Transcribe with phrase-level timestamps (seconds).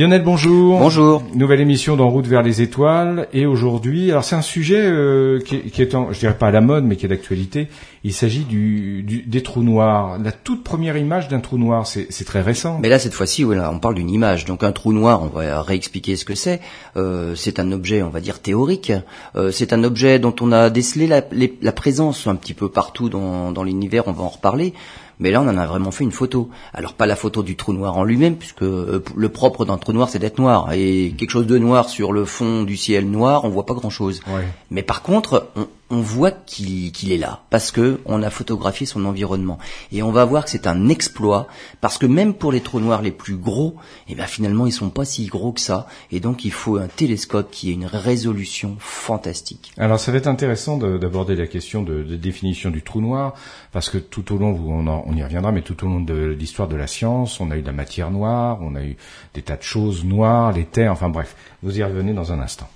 [0.00, 0.78] Lionel, bonjour.
[0.78, 1.22] Bonjour.
[1.34, 3.28] Nouvelle émission d'En route vers les étoiles.
[3.34, 6.46] Et aujourd'hui, alors c'est un sujet euh, qui, est, qui est en, je dirais pas
[6.46, 7.68] à la mode, mais qui est d'actualité.
[8.02, 10.16] Il s'agit du, du, des trous noirs.
[10.18, 12.78] La toute première image d'un trou noir, c'est très récent.
[12.80, 14.46] Mais là, cette fois-ci, voilà, on parle d'une image.
[14.46, 16.62] Donc un trou noir, on va réexpliquer ce que c'est.
[16.96, 18.94] Euh, c'est un objet, on va dire, théorique.
[19.36, 21.20] Euh, c'est un objet dont on a décelé la,
[21.60, 24.04] la présence un petit peu partout dans, dans l'univers.
[24.06, 24.72] On va en reparler.
[25.20, 26.48] Mais là, on en a vraiment fait une photo.
[26.74, 29.92] Alors pas la photo du trou noir en lui-même, puisque euh, le propre d'un trou
[29.92, 30.72] noir, c'est d'être noir.
[30.72, 34.22] Et quelque chose de noir sur le fond du ciel noir, on voit pas grand-chose.
[34.70, 39.04] Mais par contre, on, on voit qu'il est là parce que on a photographié son
[39.04, 39.58] environnement
[39.90, 41.48] et on va voir que c'est un exploit
[41.80, 43.74] parce que même pour les trous noirs les plus gros,
[44.08, 46.86] eh bien finalement ils sont pas si gros que ça et donc il faut un
[46.86, 49.72] télescope qui ait une résolution fantastique.
[49.78, 53.34] Alors ça va être intéressant d'aborder la question de, de, définition du trou noir
[53.72, 56.68] parce que tout au long on, on y reviendra mais tout au long de l'histoire
[56.68, 58.96] de la science, on a eu de la matière noire, on a eu
[59.34, 62.68] des tas de choses noires, les terres, enfin bref, vous y revenez dans un instant.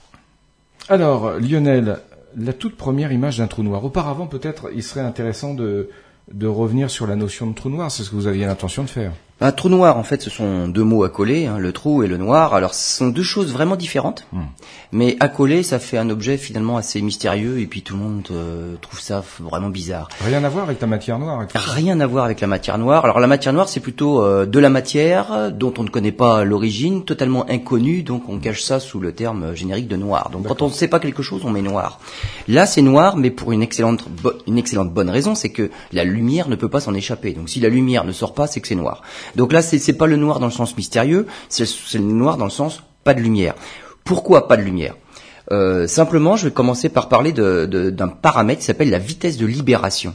[0.88, 1.99] Alors Lionel,
[2.37, 3.85] la toute première image d'un trou noir.
[3.85, 5.88] Auparavant, peut-être, il serait intéressant de,
[6.32, 7.90] de revenir sur la notion de trou noir.
[7.90, 9.13] C'est ce que vous aviez l'intention de faire.
[9.40, 12.16] Un trou noir, en fait, ce sont deux mots accolés, hein, le trou et le
[12.16, 12.54] noir.
[12.54, 14.43] Alors, ce sont deux choses vraiment différentes, hmm.
[14.93, 18.77] mais accolé, ça fait un objet finalement assez mystérieux, et puis tout le monde euh,
[18.80, 20.09] trouve ça vraiment bizarre.
[20.24, 21.46] Rien à voir avec la matière noire.
[21.52, 23.05] Rien à voir avec la matière noire.
[23.05, 26.45] Alors, la matière noire, c'est plutôt euh, de la matière dont on ne connaît pas
[26.45, 30.30] l'origine, totalement inconnue, donc on cache ça sous le terme générique de noir.
[30.30, 31.99] Donc, quand on ne sait pas quelque chose, on met noir.
[32.46, 34.05] Là, c'est noir, mais pour une excellente,
[34.46, 37.32] une excellente bonne raison, c'est que la lumière ne peut pas s'en échapper.
[37.32, 39.02] Donc, si la lumière ne sort pas, c'est que c'est noir.
[39.37, 42.51] Donc là, c'est pas le noir dans le sens mystérieux, c'est le noir dans le
[42.51, 43.55] sens pas de lumière.
[44.05, 44.97] Pourquoi pas de lumière?
[45.53, 50.15] Euh, Simplement, je vais commencer par parler d'un paramètre qui s'appelle la vitesse de libération.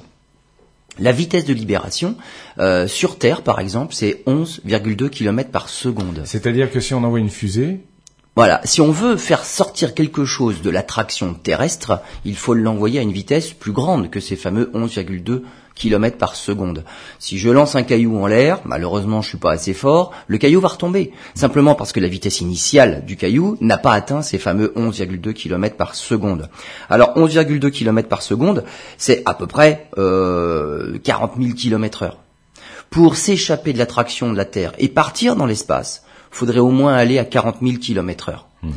[0.98, 2.16] La vitesse de libération
[2.60, 6.24] euh, sur Terre, par exemple, c'est 11,2 km par seconde.
[6.26, 7.80] C'est-à-dire que si on envoie une fusée,
[8.36, 13.02] voilà, si on veut faire sortir quelque chose de l'attraction terrestre, il faut l'envoyer à
[13.02, 15.42] une vitesse plus grande que ces fameux 11,2
[15.80, 16.84] km par seconde.
[17.18, 20.62] Si je lance un caillou en l'air, malheureusement je suis pas assez fort, le caillou
[20.62, 21.12] va retomber.
[21.34, 25.76] Simplement parce que la vitesse initiale du caillou n'a pas atteint ces fameux 11,2 km
[25.76, 26.50] par seconde.
[26.90, 28.64] Alors 11,2 km par seconde,
[28.98, 32.18] c'est à peu près euh, 40 000 km heure.
[32.90, 37.18] Pour s'échapper de l'attraction de la Terre et partir dans l'espace, faudrait au moins aller
[37.18, 38.48] à 40 000 km heure.
[38.62, 38.72] Hmm.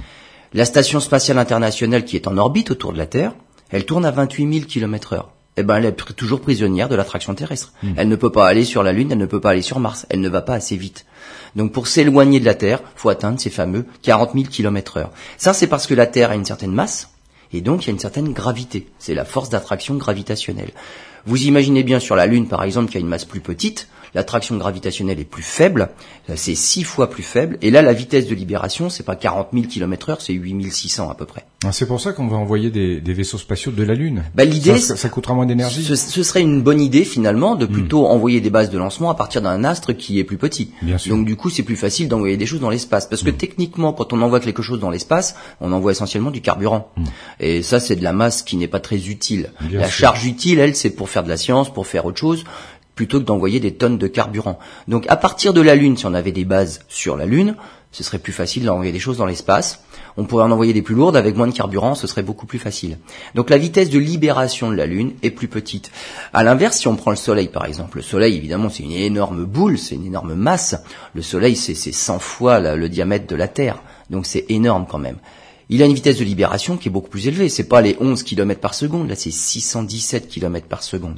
[0.55, 3.35] La station spatiale internationale qui est en orbite autour de la Terre,
[3.71, 5.31] elle tourne à 28 000 km heure.
[5.59, 7.73] Eh ben, elle est toujours prisonnière de l'attraction terrestre.
[7.83, 7.93] Hmm.
[7.97, 10.07] Elle ne peut pas aller sur la Lune, elle ne peut pas aller sur Mars,
[10.09, 11.05] elle ne va pas assez vite.
[11.57, 15.11] Donc pour s'éloigner de la Terre, faut atteindre ces fameux 40 000 km heure.
[15.37, 17.11] Ça, c'est parce que la Terre a une certaine masse,
[17.53, 18.89] et donc il y a une certaine gravité.
[18.99, 20.71] C'est la force d'attraction gravitationnelle.
[21.27, 24.57] Vous imaginez bien sur la Lune, par exemple, qui a une masse plus petite, l'attraction
[24.57, 25.91] gravitationnelle est plus faible,
[26.35, 29.67] c'est six fois plus faible, et là la vitesse de libération, c'est pas 40 000
[29.67, 31.45] km heure, c'est 8600 à peu près.
[31.65, 34.25] Ah, c'est pour ça qu'on va envoyer des, vaisseaux spatiaux de la Lune.
[34.35, 35.85] Bah, l'idée, ça, coûtera moins d'énergie.
[35.85, 37.73] Ce, serait une bonne idée finalement de hmm.
[37.73, 40.73] plutôt envoyer des bases de lancement à partir d'un astre qui est plus petit.
[40.83, 41.15] Bien sûr.
[41.15, 43.37] Donc du coup, c'est plus facile d'envoyer des choses dans l'espace, parce que hmm.
[43.37, 47.05] techniquement, quand on envoie quelque chose dans l'espace, on envoie essentiellement du carburant, hmm.
[47.41, 49.53] et ça c'est de la masse qui n'est pas très utile.
[49.71, 52.45] la charge utile, elle, c'est pour faire de la science, pour faire autre chose
[52.95, 54.59] plutôt que d'envoyer des tonnes de carburant.
[54.89, 57.57] Donc à partir de la Lune, si on avait des bases sur la Lune,
[57.91, 59.83] ce serait plus facile d'envoyer des choses dans l'espace.
[60.17, 62.59] On pourrait en envoyer des plus lourdes avec moins de carburant, ce serait beaucoup plus
[62.59, 62.99] facile.
[63.35, 65.91] Donc la vitesse de libération de la Lune est plus petite.
[66.33, 69.45] À l'inverse, si on prend le Soleil par exemple, le Soleil évidemment c'est une énorme
[69.45, 70.75] boule, c'est une énorme masse.
[71.15, 75.19] Le Soleil c'est 100 fois le diamètre de la Terre, donc c'est énorme quand même.
[75.69, 77.49] Il a une vitesse de libération qui est beaucoup plus élevée.
[77.49, 81.17] C'est pas les 11 km par seconde, là c'est 617 km par seconde.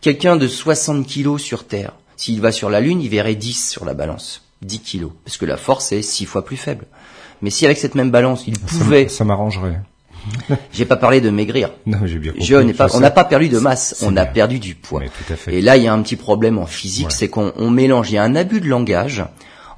[0.00, 3.84] Quelqu'un de 60 kg sur Terre, s'il va sur la Lune, il verrait 10 sur
[3.84, 4.42] la balance.
[4.62, 5.06] 10 kg.
[5.24, 6.86] Parce que la force est 6 fois plus faible.
[7.42, 9.08] Mais si avec cette même balance, il pouvait...
[9.08, 9.80] Ça m'arrangerait.
[10.72, 11.70] J'ai pas parlé de maigrir.
[11.86, 12.86] Non, j'ai bien compris.
[12.94, 15.02] on n'a pas perdu de masse, on a perdu du poids.
[15.46, 18.18] Et là, il y a un petit problème en physique, c'est qu'on mélange, il y
[18.18, 19.24] a un abus de langage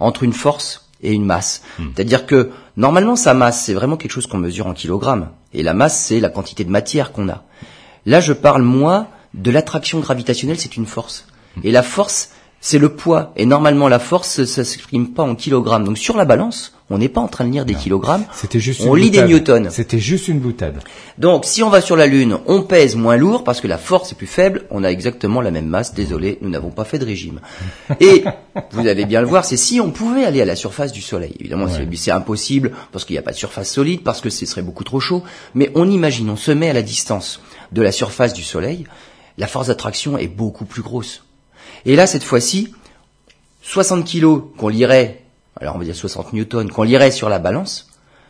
[0.00, 1.62] entre une force et une masse.
[1.78, 1.88] Hmm.
[1.94, 5.28] C'est-à-dire que normalement, sa masse, c'est vraiment quelque chose qu'on mesure en kilogrammes.
[5.52, 7.44] Et la masse, c'est la quantité de matière qu'on a.
[8.06, 11.26] Là, je parle, moi, de l'attraction gravitationnelle, c'est une force.
[11.62, 12.30] Et la force,
[12.60, 13.32] c'est le poids.
[13.36, 15.84] Et normalement, la force, ça s'exprime pas en kilogrammes.
[15.84, 18.24] Donc sur la balance, on n'est pas en train de lire des kilogrammes.
[18.34, 19.68] C'était juste on lit des newtons.
[19.70, 20.80] C'était juste une boutade.
[21.18, 24.12] Donc si on va sur la Lune, on pèse moins lourd parce que la force
[24.12, 24.64] est plus faible.
[24.70, 25.94] On a exactement la même masse.
[25.94, 27.40] Désolé, nous n'avons pas fait de régime.
[28.00, 28.24] Et
[28.72, 31.34] vous allez bien le voir, c'est si on pouvait aller à la surface du Soleil.
[31.40, 34.62] Évidemment, c'est impossible parce qu'il n'y a pas de surface solide, parce que ce serait
[34.62, 35.22] beaucoup trop chaud.
[35.54, 37.40] Mais on imagine, on se met à la distance
[37.72, 38.84] de la surface du Soleil
[39.40, 41.24] la force d'attraction est beaucoup plus grosse.
[41.84, 42.72] Et là, cette fois-ci,
[43.62, 45.20] 60 kilos qu'on lirait
[45.60, 47.88] alors on va dire 60 newtons, qu'on lirait sur la balance,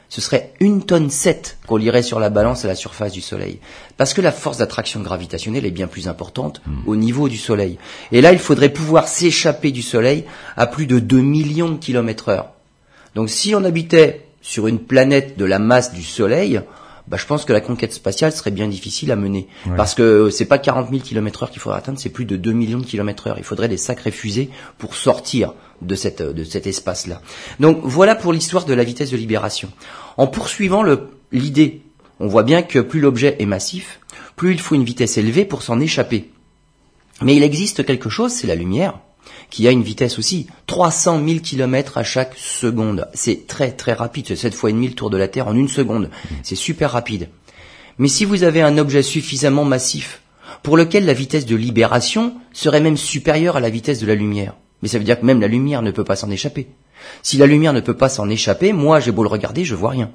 [0.09, 3.61] ce serait une tonne 7 qu'on lirait sur la balance à la surface du Soleil.
[3.97, 7.79] Parce que la force d'attraction gravitationnelle est bien plus importante au niveau du Soleil.
[8.11, 10.25] Et là, il faudrait pouvoir s'échapper du Soleil
[10.57, 12.51] à plus de 2 millions de kilomètres heure.
[13.15, 16.61] Donc si on habitait sur une planète de la masse du Soleil,
[17.09, 19.49] bah, je pense que la conquête spatiale serait bien difficile à mener.
[19.67, 19.77] Ouais.
[19.77, 22.53] Parce que c'est pas 40 000 km heure qu'il faudrait atteindre, c'est plus de 2
[22.53, 23.39] millions de kilomètres heure.
[23.39, 27.21] Il faudrait des sacrées fusées pour sortir de, cette, de cet espace-là.
[27.59, 29.71] Donc voilà pour l'histoire de la vitesse de libération.
[30.17, 30.85] En poursuivant
[31.33, 31.83] l'idée,
[32.19, 34.01] on voit bien que plus l'objet est massif,
[34.37, 36.31] plus il faut une vitesse élevée pour s'en échapper.
[37.23, 38.99] Mais il existe quelque chose, c'est la lumière,
[39.51, 43.09] qui a une vitesse aussi, 300 000 km à chaque seconde.
[43.15, 45.57] C'est très très rapide, c'est 7 fois et demi le tour de la Terre en
[45.57, 46.11] une seconde.
[46.43, 47.29] C'est super rapide.
[47.99, 50.23] Mais si vous avez un objet suffisamment massif,
[50.63, 54.55] pour lequel la vitesse de libération serait même supérieure à la vitesse de la lumière,
[54.83, 56.69] mais ça veut dire que même la lumière ne peut pas s'en échapper.
[57.23, 59.91] Si la lumière ne peut pas s'en échapper, moi j'ai beau le regarder, je vois
[59.91, 60.11] rien.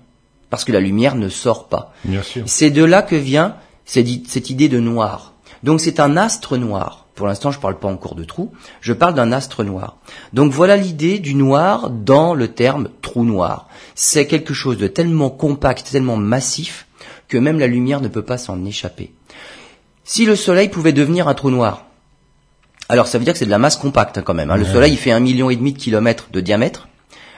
[0.50, 1.94] Parce que la lumière ne sort pas.
[2.04, 2.44] Bien sûr.
[2.46, 3.56] C'est de là que vient
[3.86, 5.34] cette idée de noir.
[5.63, 7.05] Donc c'est un astre noir.
[7.16, 8.52] Pour l'instant, je parle pas encore de trou,
[8.82, 9.96] je parle d'un astre noir.
[10.34, 13.70] Donc voilà l'idée du noir dans le terme trou noir.
[13.96, 16.88] C'est quelque chose de tellement compact, tellement massif,
[17.30, 19.14] que même la lumière ne peut pas s'en échapper.
[20.04, 21.86] Si le Soleil pouvait devenir un trou noir,
[22.90, 24.52] alors ça veut dire que c'est de la masse compacte hein, quand même.
[24.52, 24.58] hein.
[24.58, 24.66] Le.
[24.66, 26.88] Soleil il fait un million et demi de kilomètres de diamètre.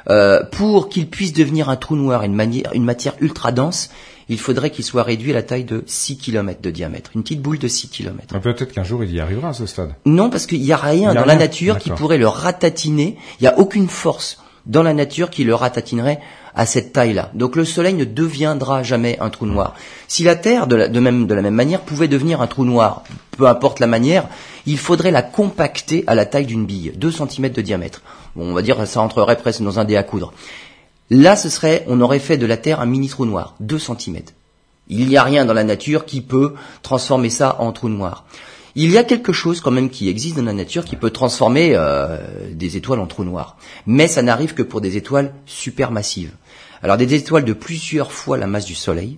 [0.10, 3.90] Euh, pour qu'il puisse devenir un trou noir, une, manière, une matière ultra dense,
[4.30, 7.42] il faudrait qu'il soit réduit à la taille de 6 km de diamètre, une petite
[7.42, 8.34] boule de 6 km.
[8.34, 9.94] Ah, Peut-être qu'un jour il y arrivera à ce stade.
[10.06, 13.18] Non, parce qu'il n'y a rien a dans la nature qui pourrait le ratatiner.
[13.40, 16.20] Il n'y a aucune force dans la nature qui le ratatinerait
[16.54, 17.32] à cette taille-là.
[17.36, 19.76] Donc le Soleil ne deviendra jamais un trou noir.
[20.08, 22.66] Si la Terre, de la, de même, de la même manière, pouvait devenir un trou
[22.66, 23.04] noir,
[23.38, 24.28] peu importe la manière,
[24.66, 28.02] il faudrait la compacter à la taille d'une bille, 2 cm de diamètre.
[28.36, 30.34] Bon, on va dire ça entrerait presque dans un dé à coudre.
[31.10, 34.20] Là, ce serait, on aurait fait de la Terre un mini trou noir, 2 cm.
[34.90, 38.26] Il n'y a rien dans la nature qui peut transformer ça en trou noir.
[38.76, 41.72] Il y a quelque chose quand même qui existe dans la nature qui peut transformer
[41.74, 42.18] euh,
[42.54, 43.58] des étoiles en trous noirs.
[43.88, 46.32] Mais ça n'arrive que pour des étoiles supermassives.
[46.84, 49.18] Alors des étoiles de plusieurs fois la masse du Soleil.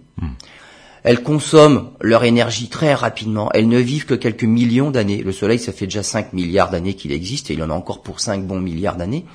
[1.04, 3.50] Elles consomment leur énergie très rapidement.
[3.54, 5.24] Elles ne vivent que quelques millions d'années.
[5.24, 8.02] Le Soleil, ça fait déjà 5 milliards d'années qu'il existe et il en a encore
[8.02, 9.26] pour 5 bons milliards d'années.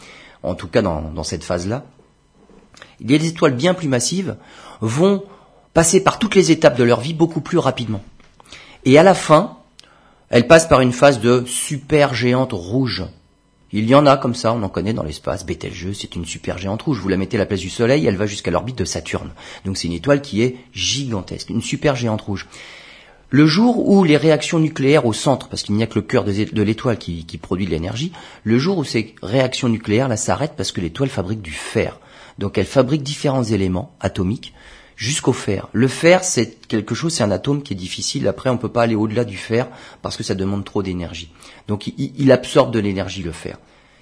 [0.43, 1.85] En tout cas dans, dans cette phase-là.
[3.01, 4.37] Les étoiles bien plus massives
[4.81, 5.25] vont
[5.73, 8.03] passer par toutes les étapes de leur vie beaucoup plus rapidement.
[8.85, 9.59] Et à la fin,
[10.31, 13.05] elles passent par une phase de super géante rouge.
[13.73, 15.45] Il y en a comme ça, on en connaît dans l'espace.
[15.45, 17.01] Betelgeuse, c'est une super géante rouge.
[17.01, 19.33] Vous la mettez à la place du Soleil, elle va jusqu'à l'orbite de Saturne.
[19.65, 22.47] Donc c'est une étoile qui est gigantesque, une super géante rouge.
[23.31, 26.23] Le jour où les réactions nucléaires au centre, parce qu'il n'y a que le cœur
[26.23, 28.13] de l'étoile qui, qui produit de l'énergie,
[28.45, 31.99] le jour où ces réactions nucléaires là s'arrêtent parce que l'étoile fabrique du fer.
[32.39, 34.55] Donc elle fabrique différents éléments atomiques
[34.97, 35.69] jusqu'au fer.
[35.73, 38.29] Le fer, c'est quelque chose, c'est un atome qui est difficile.
[38.29, 39.69] Après, on peut pas aller au-delà du fer
[40.03, 41.31] parce que ça demande trop d'énergie.
[41.69, 43.59] Donc il, absorbe de l'énergie le fer.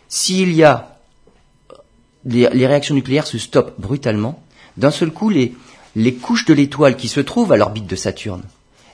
[0.08, 0.98] S'il y a
[2.24, 4.42] les, les réactions nucléaires se stoppent brutalement,
[4.76, 5.54] d'un seul coup, les,
[5.96, 8.44] les couches de l'étoile qui se trouvent à l'orbite de Saturne,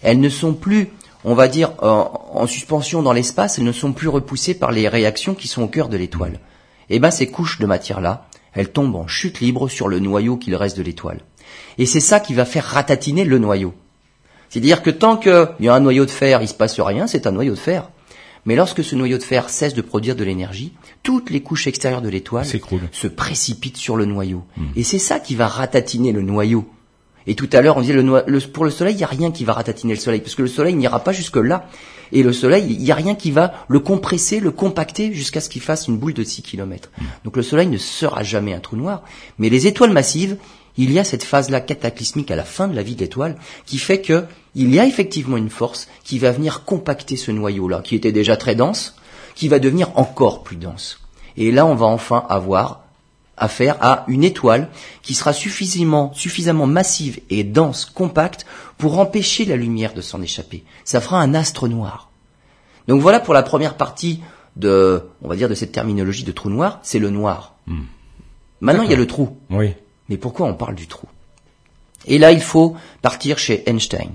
[0.02, 0.88] elles ne sont plus,
[1.24, 4.88] on va dire, en, en suspension dans l'espace, elles ne sont plus repoussées par les
[4.88, 6.40] réactions qui sont au cœur de l'étoile.
[6.90, 10.54] Et ben, ces couches de matière-là, elles tombent en chute libre sur le noyau qu'il
[10.56, 11.20] reste de l'étoile.
[11.78, 13.74] Et c'est ça qui va faire ratatiner le noyau.
[14.48, 17.26] C'est-à-dire que tant qu'il y a un noyau de fer, il se passe rien, c'est
[17.26, 17.90] un noyau de fer.
[18.46, 22.00] Mais lorsque ce noyau de fer cesse de produire de l'énergie, toutes les couches extérieures
[22.00, 24.44] de l'étoile se précipitent sur le noyau.
[24.74, 26.66] Et c'est ça qui va ratatiner le noyau.
[27.28, 29.08] Et tout à l'heure, on disait le, noi- le- pour le Soleil, il n'y a
[29.08, 31.68] rien qui va ratatiner le Soleil, parce que le Soleil n'ira pas jusque là.
[32.10, 35.48] Et le Soleil, il n'y a rien qui va le compresser, le compacter jusqu'à ce
[35.50, 36.90] qu'il fasse une boule de 6 km.
[37.24, 39.02] Donc le Soleil ne sera jamais un trou noir.
[39.38, 40.38] Mais les étoiles massives,
[40.78, 43.76] il y a cette phase-là cataclysmique à la fin de la vie de l'étoile qui
[43.78, 47.94] fait que il y a effectivement une force qui va venir compacter ce noyau-là, qui
[47.94, 48.94] était déjà très dense,
[49.34, 51.00] qui va devenir encore plus dense.
[51.36, 52.84] Et là, on va enfin avoir
[53.40, 54.68] affaire à une étoile
[55.02, 60.64] qui sera suffisamment, suffisamment massive et dense, compacte, pour empêcher la lumière de s'en échapper.
[60.84, 62.10] Ça fera un astre noir.
[62.86, 64.20] Donc voilà pour la première partie
[64.56, 67.54] de, on va dire, de cette terminologie de trou noir, c'est le noir.
[68.60, 69.36] Maintenant, il y a le trou.
[69.50, 69.74] Oui.
[70.08, 71.06] Mais pourquoi on parle du trou?
[72.06, 74.10] Et là, il faut partir chez Einstein.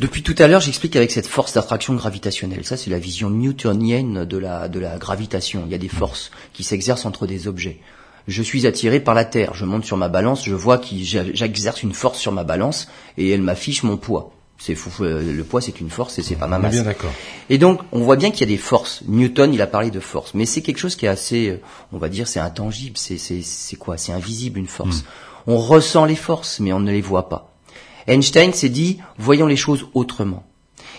[0.00, 2.64] Depuis tout à l'heure, j'explique avec cette force d'attraction gravitationnelle.
[2.64, 5.64] Ça, c'est la vision newtonienne de la, de la gravitation.
[5.66, 7.80] Il y a des forces qui s'exercent entre des objets.
[8.26, 9.52] Je suis attiré par la Terre.
[9.52, 12.88] Je monte sur ma balance, je vois que j'exerce une force sur ma balance
[13.18, 14.32] et elle m'affiche mon poids.
[14.56, 16.72] C'est fou, euh, le poids c'est une force et c'est pas ma masse.
[16.72, 17.12] bien d'accord.
[17.50, 19.02] Et donc, on voit bien qu'il y a des forces.
[19.06, 21.60] Newton, il a parlé de force, mais c'est quelque chose qui est assez, euh,
[21.92, 22.96] on va dire, c'est intangible.
[22.96, 23.98] C'est c'est c'est quoi?
[23.98, 25.04] C'est invisible une force.
[25.46, 27.49] On ressent les forces, mais on ne les voit pas.
[28.06, 30.44] Einstein s'est dit, voyons les choses autrement.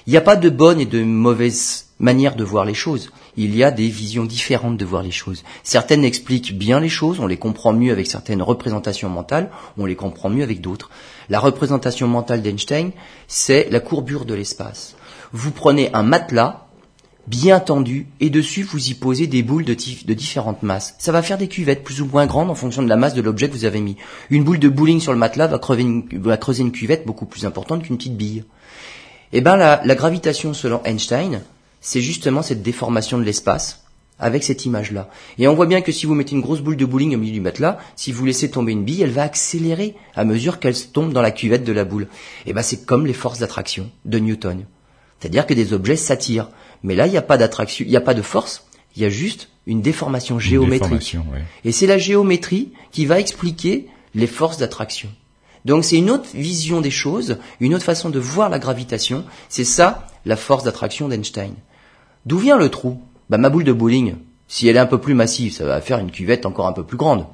[0.07, 3.11] Il n'y a pas de bonne et de mauvaise manière de voir les choses.
[3.37, 5.43] Il y a des visions différentes de voir les choses.
[5.63, 9.95] Certaines expliquent bien les choses, on les comprend mieux avec certaines représentations mentales, on les
[9.95, 10.89] comprend mieux avec d'autres.
[11.29, 12.91] La représentation mentale d'Einstein,
[13.27, 14.95] c'est la courbure de l'espace.
[15.31, 16.67] Vous prenez un matelas,
[17.27, 19.73] bien tendu, et dessus vous y posez des boules de,
[20.13, 20.95] différentes masses.
[20.97, 23.21] Ça va faire des cuvettes plus ou moins grandes en fonction de la masse de
[23.21, 23.97] l'objet que vous avez mis.
[24.29, 27.25] Une boule de bowling sur le matelas va, crever une- va creuser une cuvette beaucoup
[27.25, 28.43] plus importante qu'une petite bille.
[29.33, 31.41] Eh ben la, la gravitation selon Einstein,
[31.79, 33.83] c'est justement cette déformation de l'espace
[34.19, 35.09] avec cette image-là.
[35.39, 37.33] Et on voit bien que si vous mettez une grosse boule de bowling au milieu
[37.33, 41.11] du matelas, si vous laissez tomber une bille, elle va accélérer à mesure qu'elle tombe
[41.11, 42.07] dans la cuvette de la boule.
[42.45, 44.65] Eh ben c'est comme les forces d'attraction de Newton.
[45.19, 46.49] C'est-à-dire que des objets s'attirent.
[46.83, 49.05] Mais là, il n'y a pas d'attraction, il n'y a pas de force, il y
[49.05, 50.81] a juste une déformation Une géométrique.
[50.81, 51.43] déformation, ouais.
[51.65, 55.09] Et c'est la géométrie qui va expliquer les forces d'attraction.
[55.65, 59.23] Donc c'est une autre vision des choses, une autre façon de voir la gravitation.
[59.47, 61.53] C'est ça, la force d'attraction d'Einstein.
[62.25, 62.99] D'où vient le trou?
[63.29, 64.15] Bah, Ma boule de bowling,
[64.47, 66.83] si elle est un peu plus massive, ça va faire une cuvette encore un peu
[66.83, 67.25] plus grande.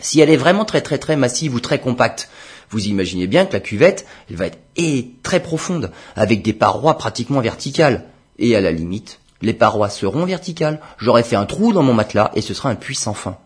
[0.00, 2.28] Si elle est vraiment très très très massive ou très compacte,
[2.70, 7.40] vous imaginez bien que la cuvette, elle va être très profonde, avec des parois pratiquement
[7.40, 8.04] verticales.
[8.40, 10.80] Et à la limite, les parois seront verticales.
[10.98, 13.36] J'aurais fait un trou dans mon matelas et ce sera un puits sans fin.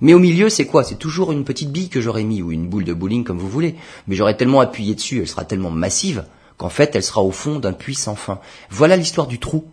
[0.00, 0.84] Mais au milieu, c'est quoi?
[0.84, 3.48] C'est toujours une petite bille que j'aurais mis, ou une boule de bowling comme vous
[3.48, 3.74] voulez.
[4.06, 6.24] Mais j'aurais tellement appuyé dessus, elle sera tellement massive,
[6.58, 8.38] qu'en fait, elle sera au fond d'un puits sans fin.
[8.70, 9.64] Voilà l'histoire du trou.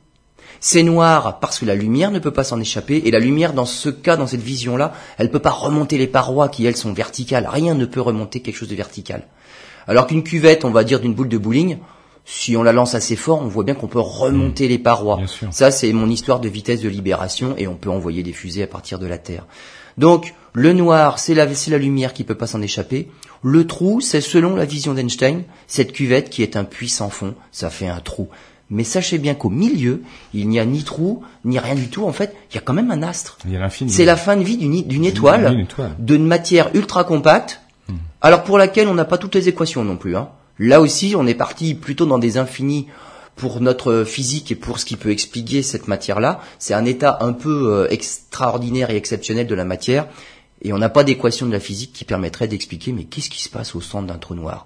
[0.60, 3.66] C'est noir parce que la lumière ne peut pas s'en échapper, et la lumière, dans
[3.66, 7.48] ce cas, dans cette vision-là, elle peut pas remonter les parois qui, elles, sont verticales.
[7.48, 9.28] Rien ne peut remonter quelque chose de vertical.
[9.88, 11.80] Alors qu'une cuvette, on va dire d'une boule de bowling,
[12.26, 15.20] si on la lance assez fort, on voit bien qu'on peut remonter les parois.
[15.52, 18.68] Ça, c'est mon histoire de vitesse de libération, et on peut envoyer des fusées à
[18.68, 19.46] partir de la Terre.
[19.98, 23.10] Donc, le noir, c'est la, c'est la lumière qui peut pas s'en échapper.
[23.44, 27.36] Le trou, c'est selon la vision d'Einstein, cette cuvette qui est un puits sans fond,
[27.52, 28.30] ça fait un trou.
[28.70, 30.02] Mais sachez bien qu'au milieu,
[30.34, 32.06] il n'y a ni trou, ni rien du tout.
[32.06, 33.38] En fait, il y a quand même un astre.
[33.90, 35.68] C'est la fin de vie d'une étoile,
[36.00, 37.60] d'une matière ultra compacte,
[38.22, 40.16] alors pour laquelle on n'a pas toutes les équations non plus.
[40.16, 40.30] Hein.
[40.60, 42.88] Là aussi, on est parti plutôt dans des infinis
[43.36, 46.42] pour notre physique et pour ce qui peut expliquer cette matière-là.
[46.60, 50.08] C'est un état un peu euh, extraordinaire et exceptionnel de la matière,
[50.62, 53.50] et on n'a pas d'équation de la physique qui permettrait d'expliquer mais qu'est-ce qui se
[53.50, 54.66] passe au centre d'un trou noir?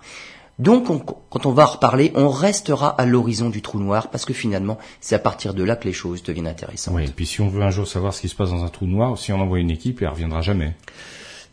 [0.60, 4.34] Donc, on- quand on va reparler, on restera à l'horizon du trou noir parce que
[4.34, 6.96] finalement, c'est à partir de là que les choses deviennent intéressantes.
[6.96, 8.70] Oui, et puis si on veut un jour savoir ce qui se passe dans un
[8.70, 10.76] trou noir, si on envoie une équipe, elle reviendra jamais.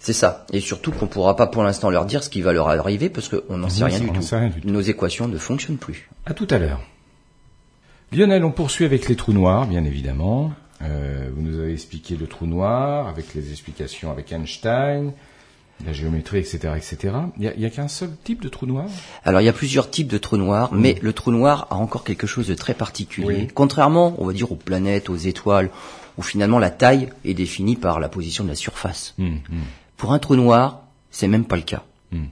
[0.05, 0.45] C'est ça.
[0.53, 3.31] Et surtout qu'on pourra pas pour l'instant leur dire ce qui va leur arriver parce
[3.31, 4.21] qu'on n'en sait rien du tout.
[4.31, 4.69] rien du tout.
[4.69, 6.11] Nos équations ne fonctionnent plus.
[6.27, 6.83] À tout à l'heure.
[8.13, 10.53] Lionel, on poursuit avec les trous noirs, bien évidemment.
[10.83, 15.13] Euh, vous nous avez expliqué le trou noir, avec les explications avec Einstein,
[15.87, 17.15] la géométrie, etc., etc.
[17.39, 18.85] Il y a, qu'un seul type de trou noir?
[19.25, 22.05] Alors il y a plusieurs types de trous noirs, mais le trou noir a encore
[22.05, 23.27] quelque chose de très particulier.
[23.27, 23.49] Oui.
[23.55, 25.71] Contrairement, on va dire, aux planètes, aux étoiles,
[26.19, 29.15] où finalement la taille est définie par la position de la surface.
[29.19, 29.61] Hum, hum.
[30.05, 31.83] Pour un trou noir, c'est même pas le cas.
[32.13, 32.27] Hmm.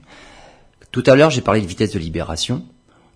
[0.91, 2.61] Tout à l'heure, j'ai parlé de vitesse de libération.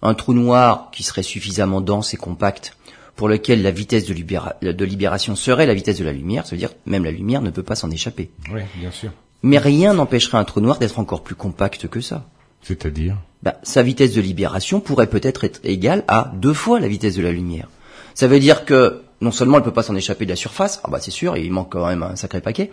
[0.02, 2.76] Un trou noir qui serait suffisamment dense et compact
[3.16, 6.56] pour lequel la vitesse de, libéra- de libération serait la vitesse de la lumière, ça
[6.56, 8.32] veut dire même la lumière ne peut pas s'en échapper.
[8.52, 9.12] Oui, bien sûr.
[9.44, 12.26] Mais rien n'empêcherait un trou noir d'être encore plus compact que ça.
[12.64, 13.16] C'est-à-dire?
[13.44, 17.22] Ben, sa vitesse de libération pourrait peut-être être égale à deux fois la vitesse de
[17.22, 17.68] la lumière.
[18.16, 20.90] Ça veut dire que non seulement elle peut pas s'en échapper de la surface, ah
[20.90, 22.72] bah c'est sûr, il manque quand même un sacré paquet,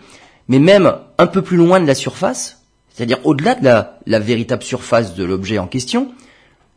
[0.49, 4.63] mais même un peu plus loin de la surface, c'est-à-dire au-delà de la, la véritable
[4.63, 6.13] surface de l'objet en question,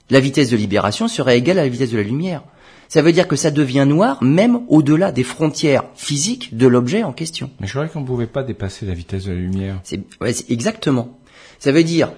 [0.09, 2.43] la vitesse de libération serait égale à la vitesse de la lumière.
[2.89, 7.11] Ça veut dire que ça devient noir même au-delà des frontières physiques de l'objet en
[7.11, 7.49] question.
[7.59, 9.79] Mais je croyais qu'on ne pouvait pas dépasser la vitesse de la lumière.
[9.83, 11.17] C'est ouais, c'est exactement.
[11.59, 12.11] Ça veut dire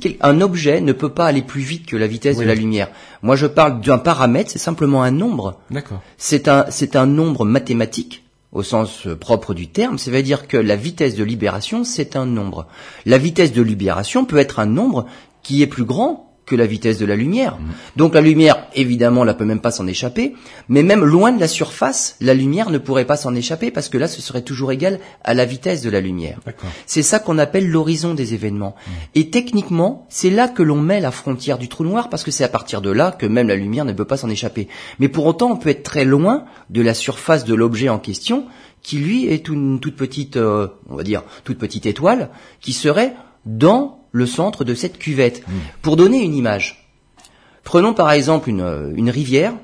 [0.00, 2.42] quel- un objet ne peut pas aller plus vite que la vitesse Oui.
[2.44, 2.88] de la lumière.
[3.22, 5.58] Moi, je parle d'un paramètre, c'est simplement un nombre.
[5.70, 6.02] D'accord.
[6.18, 9.98] C'est un c'est un nombre mathématique au sens euh, propre du terme.
[9.98, 12.66] Ça veut dire que la vitesse de libération, c'est un nombre.
[13.06, 15.06] La vitesse de libération peut être un nombre
[15.42, 17.58] qui est plus grand que la vitesse de la lumière.
[17.94, 20.34] Donc la lumière, évidemment, ne peut même pas s'en échapper,
[20.68, 23.98] mais même loin de la surface, la lumière ne pourrait pas s'en échapper parce que
[23.98, 26.40] là, ce serait toujours égal à la vitesse de la lumière.
[26.86, 28.74] C'est ça qu'on appelle l'horizon des événements.
[29.14, 32.44] Et techniquement, c'est là que l'on met la frontière du trou noir parce que c'est
[32.44, 34.66] à partir de là que même la lumière ne peut pas s'en échapper.
[34.98, 38.46] Mais pour autant, on peut être très loin de la surface de l'objet en question
[38.82, 42.30] qui lui est une toute petite, euh, on va dire, toute petite étoile
[42.60, 43.14] qui serait
[43.44, 45.42] dans le centre de cette cuvette.
[45.82, 46.88] Pour donner une image,
[47.64, 49.54] prenons par exemple une, une rivière,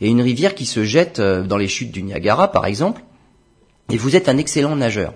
[0.00, 3.02] et une rivière qui se jette euh, dans les chutes du Niagara par exemple,
[3.90, 5.14] et vous êtes un excellent nageur.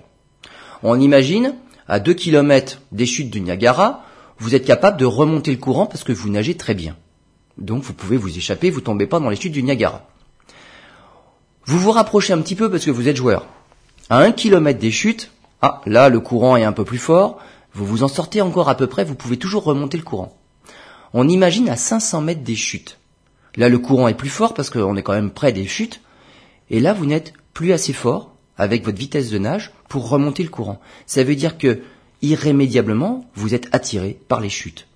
[0.83, 1.55] On imagine,
[1.89, 4.05] à 2 km des chutes du Niagara,
[4.39, 6.97] vous êtes capable de remonter le courant parce que vous nagez très bien.
[7.59, 10.07] Donc vous pouvez vous échapper, vous tombez pas dans les chutes du Niagara.
[11.67, 13.47] Vous vous rapprochez un petit peu parce que vous êtes joueur.
[14.09, 15.31] À 1 km des chutes,
[15.61, 17.39] ah, là le courant est un peu plus fort,
[17.73, 20.37] vous vous en sortez encore à peu près, vous pouvez toujours remonter le courant.
[21.13, 22.99] On imagine à 500 mètres des chutes.
[23.57, 26.01] Là le courant est plus fort parce qu'on est quand même près des chutes,
[26.71, 30.51] et là vous n'êtes plus assez fort avec votre vitesse de nage pour remonter le
[30.51, 30.81] courant.
[31.07, 31.81] Ça veut dire que
[32.23, 34.87] irrémédiablement, vous êtes attiré par les chutes.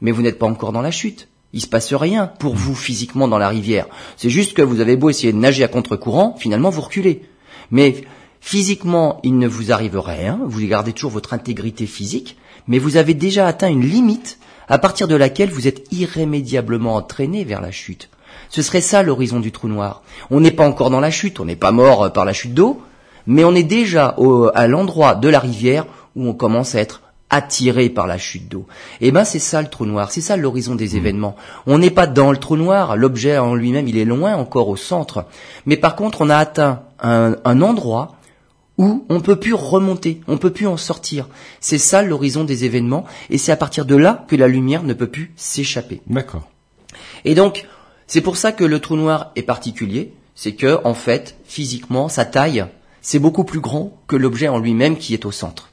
[0.00, 1.28] Mais vous n'êtes pas encore dans la chute.
[1.52, 3.86] Il se passe rien pour vous physiquement dans la rivière.
[4.16, 7.22] C'est juste que vous avez beau essayer de nager à contre-courant, finalement vous reculez.
[7.70, 8.02] Mais
[8.44, 12.36] physiquement, il ne vous arrive rien, vous gardez toujours votre intégrité physique,
[12.68, 17.44] mais vous avez déjà atteint une limite à partir de laquelle vous êtes irrémédiablement entraîné
[17.44, 18.10] vers la chute.
[18.50, 20.02] Ce serait ça l'horizon du trou noir.
[20.30, 22.82] On n'est pas encore dans la chute, on n'est pas mort par la chute d'eau,
[23.26, 27.00] mais on est déjà au, à l'endroit de la rivière où on commence à être
[27.30, 28.66] attiré par la chute d'eau.
[29.00, 30.98] Et eh ben c'est ça le trou noir, c'est ça l'horizon des mmh.
[30.98, 31.36] événements.
[31.66, 34.76] On n'est pas dans le trou noir, l'objet en lui-même il est loin encore au
[34.76, 35.24] centre,
[35.64, 38.16] mais par contre on a atteint un, un endroit
[38.78, 41.28] où on peut plus remonter, on peut plus en sortir.
[41.60, 44.94] C'est ça l'horizon des événements, et c'est à partir de là que la lumière ne
[44.94, 46.00] peut plus s'échapper.
[46.06, 46.48] D'accord.
[47.24, 47.66] Et donc
[48.06, 52.24] c'est pour ça que le trou noir est particulier, c'est que en fait physiquement sa
[52.24, 52.66] taille
[53.00, 55.70] c'est beaucoup plus grand que l'objet en lui-même qui est au centre.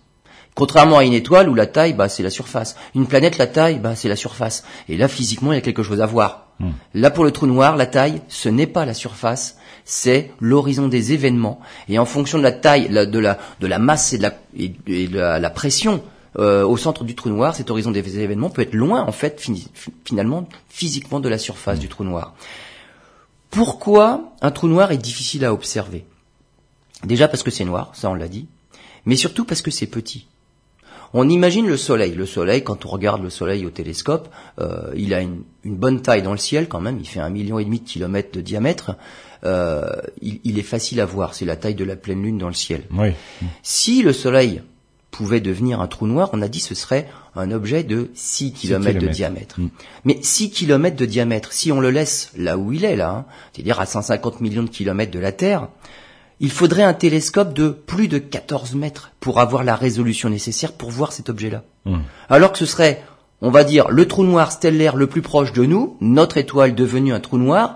[0.53, 2.75] Contrairement à une étoile où la taille, bah, c'est la surface.
[2.93, 4.65] Une planète, la taille, bah, c'est la surface.
[4.89, 6.47] Et là, physiquement, il y a quelque chose à voir.
[6.59, 6.71] Hmm.
[6.93, 9.57] Là, pour le trou noir, la taille, ce n'est pas la surface,
[9.91, 11.59] c'est l'horizon des événements.
[11.89, 16.01] Et en fonction de la taille, de la, masse et de la, pression
[16.39, 19.45] euh, au centre du trou noir, cet horizon des événements peut être loin, en fait,
[20.05, 22.35] finalement, physiquement de la surface du trou noir.
[23.49, 26.05] Pourquoi un trou noir est difficile à observer?
[27.03, 28.47] Déjà parce que c'est noir, ça on l'a dit,
[29.05, 30.25] mais surtout parce que c'est petit.
[31.13, 32.13] On imagine le Soleil.
[32.13, 36.21] Le Soleil, quand on regarde le Soleil au télescope, euh, il a une, bonne taille
[36.21, 36.97] dans le ciel quand même.
[36.97, 38.95] Il fait un million et demi de kilomètres de diamètre.
[39.43, 39.89] Euh,
[40.21, 41.33] il, est facile à voir.
[41.33, 42.83] C'est la taille de la pleine lune dans le ciel.
[43.63, 44.61] Si le Soleil
[45.09, 48.99] pouvait devenir un trou noir, on a dit ce serait un objet de 6 km
[48.99, 49.59] de diamètre.
[49.59, 49.69] Mm.
[50.05, 53.25] Mais 6 km de diamètre, si on le laisse là où il est, là, hein,
[53.51, 55.67] c'est-à-dire à 150 millions de kilomètres de la Terre,
[56.39, 60.89] il faudrait un télescope de plus de 14 mètres pour avoir la résolution nécessaire pour
[60.89, 61.63] voir cet objet-là.
[61.85, 61.99] Hmm.
[62.29, 63.03] Alors que ce serait,
[63.41, 67.13] on va dire, le trou noir stellaire le plus proche de nous, notre étoile devenue
[67.13, 67.75] un trou noir,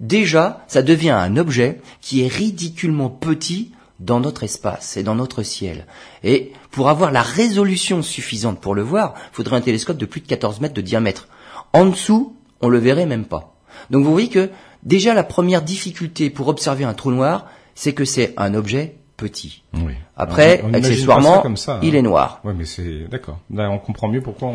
[0.00, 5.42] déjà, ça devient un objet qui est ridiculement petit dans notre espace et dans notre
[5.42, 5.86] ciel.
[6.22, 10.20] Et pour avoir la résolution suffisante pour le voir, il faudrait un télescope de plus
[10.20, 11.28] de 14 mètres de diamètre.
[11.72, 13.54] En dessous, on le verrait même pas.
[13.90, 14.50] Donc vous voyez que
[14.82, 19.64] déjà la première difficulté pour observer un trou noir, c'est que c'est un objet petit.
[19.74, 19.94] Oui.
[20.16, 21.80] Après, accessoirement, hein.
[21.82, 22.40] il est noir.
[22.44, 23.38] Oui, mais c'est d'accord.
[23.52, 24.50] Là, on comprend mieux pourquoi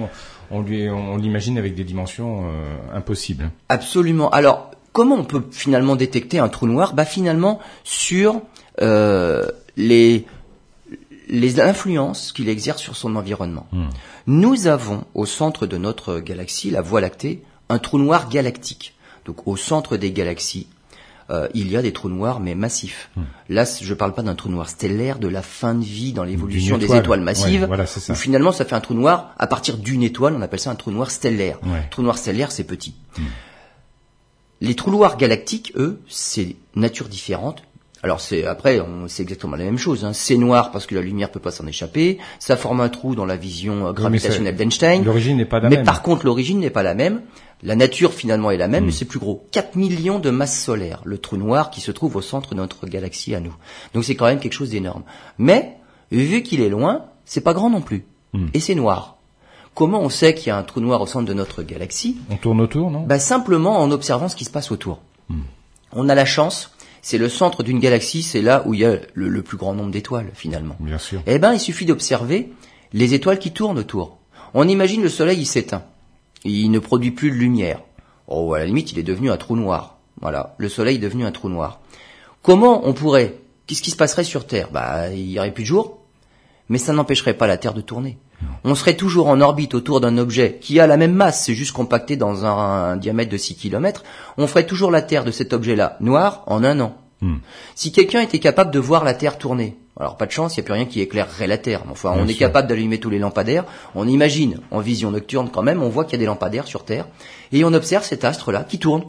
[0.50, 3.52] on, lui on l'imagine avec des dimensions euh, impossibles.
[3.70, 4.30] Absolument.
[4.30, 6.94] Alors, comment on peut finalement détecter un trou noir?
[6.94, 8.42] Bah finalement sur
[8.82, 10.26] euh, les
[11.28, 13.68] les influences qu'il exerce sur son environnement.
[13.72, 13.88] Hmm.
[14.28, 18.94] Nous avons au centre de notre galaxie, la Voie lactée, un trou noir galactique.
[19.26, 20.68] Donc au centre des galaxies,
[21.30, 23.10] euh, il y a des trous noirs mais massifs.
[23.16, 23.24] Hmm.
[23.50, 26.24] Là, je ne parle pas d'un trou noir stellaire, de la fin de vie dans
[26.24, 27.68] l'évolution des étoiles massives,
[28.10, 30.76] où finalement ça fait un trou noir à partir d'une étoile, on appelle ça un
[30.76, 31.58] trou noir stellaire.
[31.90, 32.94] Trou noir stellaire, c'est petit.
[33.18, 33.24] Hmm.
[34.64, 37.64] Les trous noirs galactiques, eux, c'est nature différente.
[38.02, 40.06] Alors c'est après, c'est exactement la même chose.
[40.06, 40.14] Hein.
[40.14, 42.18] C'est noir parce que la lumière peut pas s'en échapper.
[42.40, 45.04] Ça forme un trou dans la vision euh, gravitationnelle d'Einstein.
[45.04, 45.80] L'origine n'est pas la même.
[45.80, 47.24] Mais par contre, l'origine n'est pas la même.
[47.62, 48.94] La nature finalement est la même, mais hmm.
[48.94, 49.46] c'est plus gros.
[49.52, 52.88] 4 millions de masses solaires, le trou noir qui se trouve au centre de notre
[52.88, 53.56] galaxie à nous.
[53.94, 55.04] Donc c'est quand même quelque chose d'énorme.
[55.38, 55.76] Mais,
[56.10, 58.06] vu qu'il est loin, c'est pas grand non plus.
[58.32, 58.48] Hmm.
[58.54, 59.18] Et c'est noir.
[59.74, 62.38] Comment on sait qu'il y a un trou noir au centre de notre galaxie On
[62.38, 63.02] tourne autour, non?
[63.02, 65.02] Bah, Simplement en observant ce qui se passe autour.
[65.30, 65.42] Hmm.
[65.92, 68.98] On a la chance, c'est le centre d'une galaxie, c'est là où il y a
[69.14, 70.76] le, plus grand nombre d'étoiles finalement.
[70.80, 71.22] Bien sûr.
[71.26, 72.52] Eh ben, il suffit d'observer
[72.94, 74.18] les étoiles qui tournent autour.
[74.54, 75.84] On imagine le Soleil, il s'éteint
[76.44, 77.82] il ne produit plus de lumière.
[78.28, 79.98] Oh, à la limite, il est devenu un trou noir.
[80.22, 81.82] Voilà, le Soleil est devenu un trou noir.
[82.42, 84.70] Comment on pourrait Qu'est-ce qui se passerait sur Terre?
[84.72, 86.00] Bah, il y aurait plus de jour,
[86.68, 88.18] mais ça n'empêcherait pas la Terre de tourner.
[88.64, 91.74] On serait toujours en orbite autour d'un objet qui a la même masse, c'est juste
[91.74, 94.04] compacté dans un, diamètre de 6 km.
[94.38, 96.96] On ferait toujours la Terre de cet objet-là noir en un an.
[97.22, 97.38] Hmm.
[97.76, 100.64] Si quelqu'un était capable de voir la Terre tourner, alors pas de chance, il n'y
[100.64, 101.84] a plus rien qui éclairerait la Terre.
[101.92, 103.66] Enfin, Bien on est capable d'allumer tous les lampadaires.
[103.96, 106.84] On imagine, en vision nocturne quand même, on voit qu'il y a des lampadaires sur
[106.84, 107.08] Terre,
[107.52, 109.04] et on observe cet astre-là qui tourne.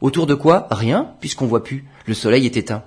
[0.00, 0.66] Autour de quoi?
[0.70, 1.84] Rien, puisqu'on voit plus.
[2.06, 2.82] Le Soleil est éteint.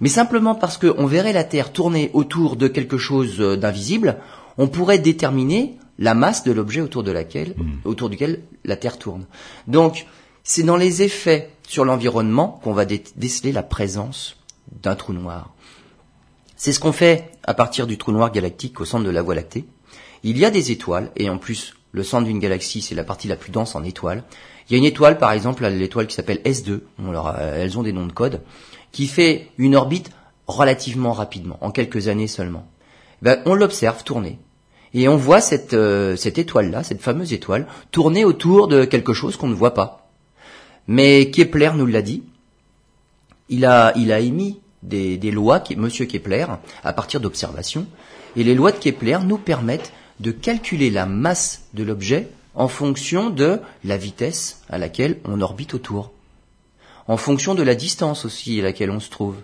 [0.00, 4.18] Mais simplement parce qu'on verrait la Terre tourner autour de quelque chose euh, d'invisible,
[4.58, 9.26] on pourrait déterminer la masse de l'objet autour de laquelle, autour duquel la Terre tourne.
[9.66, 10.06] Donc,
[10.44, 14.36] c'est dans les effets sur l'environnement qu'on va dé- déceler la présence
[14.82, 15.54] d'un trou noir.
[16.56, 19.34] C'est ce qu'on fait à partir du trou noir galactique au centre de la Voie
[19.34, 19.64] lactée.
[20.24, 23.28] Il y a des étoiles, et en plus, le centre d'une galaxie, c'est la partie
[23.28, 24.24] la plus dense en étoiles.
[24.68, 27.78] Il y a une étoile, par exemple, l'étoile qui s'appelle S2, on leur a- elles
[27.78, 28.42] ont des noms de code,
[28.92, 30.10] qui fait une orbite
[30.46, 32.66] relativement rapidement, en quelques années seulement.
[33.22, 34.38] Ben, on l'observe tourner.
[34.94, 39.36] Et on voit cette, euh, cette étoile-là, cette fameuse étoile, tourner autour de quelque chose
[39.36, 40.08] qu'on ne voit pas.
[40.86, 42.22] Mais Kepler nous l'a dit,
[43.48, 46.46] il a, il a émis des, des lois, Monsieur Kepler,
[46.84, 47.86] à partir d'observations,
[48.36, 53.30] et les lois de Kepler nous permettent de calculer la masse de l'objet en fonction
[53.30, 56.12] de la vitesse à laquelle on orbite autour,
[57.06, 59.36] en fonction de la distance aussi à laquelle on se trouve.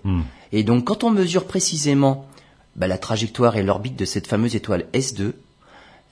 [0.53, 2.27] Et donc quand on mesure précisément
[2.77, 5.33] bah, la trajectoire et l'orbite de cette fameuse étoile S2,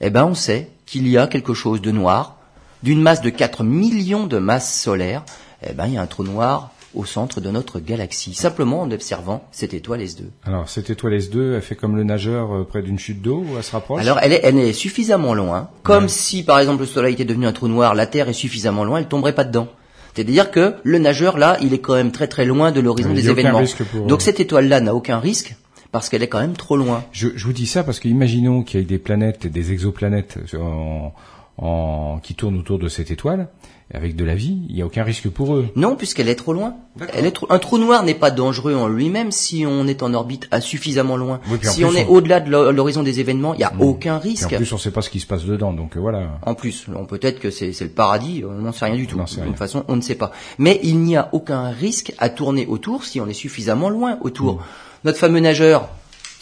[0.01, 2.37] eh ben on sait qu'il y a quelque chose de noir,
[2.83, 5.23] d'une masse de 4 millions de masses solaires,
[5.67, 8.91] eh ben il y a un trou noir au centre de notre galaxie, simplement en
[8.91, 10.25] observant cette étoile S2.
[10.45, 13.57] Alors, cette étoile S2, elle fait comme le nageur euh, près d'une chute d'eau ou
[13.57, 13.99] elle se rapproche?
[14.01, 17.47] Alors elle est, elle est suffisamment loin, comme si par exemple le Soleil était devenu
[17.47, 19.69] un trou noir, la Terre est suffisamment loin, elle tomberait pas dedans.
[20.13, 23.27] C'est-à-dire que le nageur là, il est quand même très très loin de l'horizon des
[23.31, 23.63] événements.
[23.91, 25.55] pour- Donc cette étoile-là n'a aucun risque
[25.93, 27.05] parce qu'elle est quand même trop loin.
[27.13, 30.37] Je, je vous dis ça parce que imaginons qu'il y ait des planètes, des exoplanètes
[30.59, 31.13] en,
[31.57, 33.47] en- qui tournent autour de cette étoile,
[33.93, 35.67] avec de la vie, il n'y a aucun risque pour eux.
[35.75, 36.73] Non, puisqu'elle est trop loin.
[37.13, 37.45] Elle est trop...
[37.51, 41.15] Un trou noir n'est pas dangereux en lui-même si on est en orbite à suffisamment
[41.15, 41.41] loin.
[41.51, 44.29] Oui, si on est au-delà de l'ho- l'horizon des événements, il n'y a aucun Et
[44.29, 44.51] risque.
[44.53, 46.39] en plus, on ne sait pas ce qui se passe dedans, donc euh, voilà.
[46.43, 49.17] En plus, peut-être que c'est le paradis, on n'en sait rien du tout.
[49.19, 50.31] De toute façon, on ne sait pas.
[50.57, 54.55] Mais il n'y a aucun risque à tourner autour si on est suffisamment loin autour.
[54.55, 54.59] Mm.
[55.03, 55.89] Notre fameux nageur,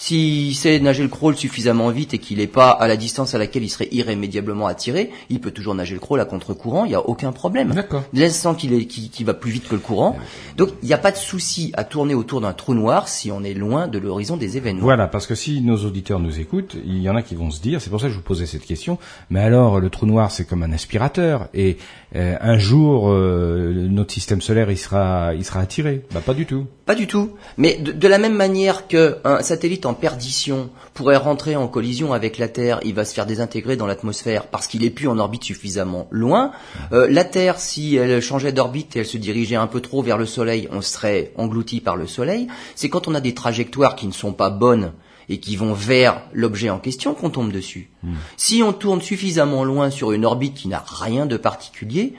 [0.02, 3.38] s'il sait nager le crawl suffisamment vite et qu'il n'est pas à la distance à
[3.38, 6.96] laquelle il serait irrémédiablement attiré, il peut toujours nager le crawl à contre-courant, il n'y
[6.96, 7.70] a aucun problème.
[7.70, 8.04] D'accord.
[8.12, 10.18] L'instant qu'il est, qu'il qu'il va plus vite que le courant.
[10.58, 13.44] Donc, il n'y a pas de souci à tourner autour d'un trou noir si on
[13.44, 14.82] est loin de l'horizon des événements.
[14.82, 17.62] Voilà, parce que si nos auditeurs nous écoutent, il y en a qui vont se
[17.62, 18.98] dire, c'est pour ça que je vous posais cette question,
[19.30, 21.78] mais alors le trou noir c'est comme un aspirateur, et
[22.16, 26.02] euh, un jour euh, notre système solaire il sera, il sera attiré.
[26.12, 26.66] Bah pas du tout.
[26.88, 27.34] Pas du tout.
[27.58, 32.38] Mais de, de la même manière qu'un satellite en perdition pourrait rentrer en collision avec
[32.38, 35.44] la Terre, il va se faire désintégrer dans l'atmosphère parce qu'il est plus en orbite
[35.44, 36.52] suffisamment loin.
[36.92, 40.18] Euh, la Terre, si elle changeait d'orbite et elle se dirigeait un peu trop vers
[40.18, 42.48] le Soleil, on serait englouti par le Soleil.
[42.76, 44.94] C'est quand on a des trajectoires qui ne sont pas bonnes
[45.30, 47.90] et qui vont vers l'objet en question qu'on tombe dessus.
[48.36, 52.16] Si on tourne suffisamment loin sur une orbite qui n'a rien de particulier,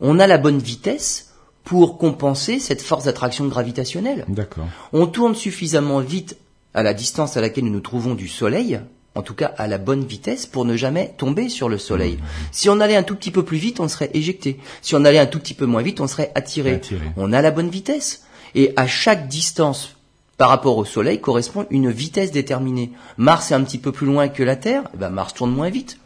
[0.00, 1.32] on a la bonne vitesse
[1.64, 4.24] pour compenser cette force d'attraction gravitationnelle.
[4.28, 4.66] D'accord.
[4.92, 6.36] On tourne suffisamment vite
[6.76, 8.80] à la distance à laquelle nous nous trouvons du Soleil,
[9.14, 12.18] en tout cas à la bonne vitesse, pour ne jamais tomber sur le Soleil.
[12.52, 14.60] Si on allait un tout petit peu plus vite, on serait éjecté.
[14.82, 16.74] Si on allait un tout petit peu moins vite, on serait attiré.
[16.74, 17.06] Attiré.
[17.16, 18.24] On a la bonne vitesse.
[18.54, 19.96] Et à chaque distance
[20.36, 22.92] par rapport au Soleil correspond une vitesse déterminée.
[23.16, 25.70] Mars est un petit peu plus loin que la Terre, eh ben Mars tourne moins
[25.70, 25.98] vite.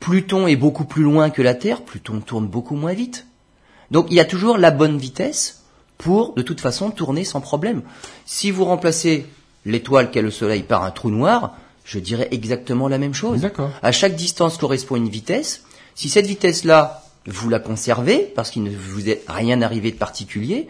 [0.00, 3.26] Pluton est beaucoup plus loin que la Terre, Pluton tourne beaucoup moins vite.
[3.90, 5.64] Donc il y a toujours la bonne vitesse
[5.98, 7.82] pour de toute façon tourner sans problème.
[8.24, 9.26] Si vous remplacez
[9.64, 13.40] l'étoile qu'est le Soleil par un trou noir, je dirais exactement la même chose.
[13.40, 13.70] D'accord.
[13.82, 15.64] À chaque distance correspond une vitesse.
[15.94, 20.68] Si cette vitesse-là, vous la conservez, parce qu'il ne vous est rien arrivé de particulier,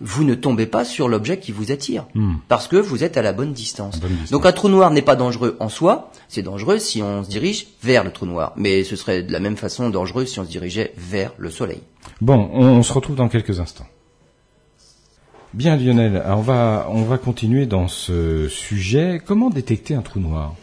[0.00, 2.06] vous ne tombez pas sur l'objet qui vous attire,
[2.46, 3.96] parce que vous êtes à la bonne distance.
[3.96, 4.00] Hmm.
[4.00, 4.30] Bonne distance.
[4.30, 7.66] Donc un trou noir n'est pas dangereux en soi, c'est dangereux si on se dirige
[7.82, 10.50] vers le trou noir, mais ce serait de la même façon dangereux si on se
[10.50, 11.82] dirigeait vers le Soleil.
[12.20, 13.86] Bon, on, on se retrouve dans quelques instants.
[15.58, 19.20] Bien Lionel, on va on va continuer dans ce sujet.
[19.24, 20.54] Comment détecter un trou noir?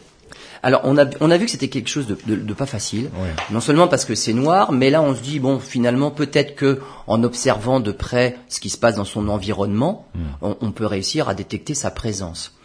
[0.62, 3.10] Alors on a, on a vu que c'était quelque chose de, de- de pas facile,
[3.22, 3.34] Ouais.
[3.52, 6.80] non seulement parce que c'est noir, mais là on se dit bon finalement peut-être que
[7.06, 10.06] en observant de près ce qui se passe dans son environnement,
[10.40, 12.55] on, on peut réussir à détecter sa présence.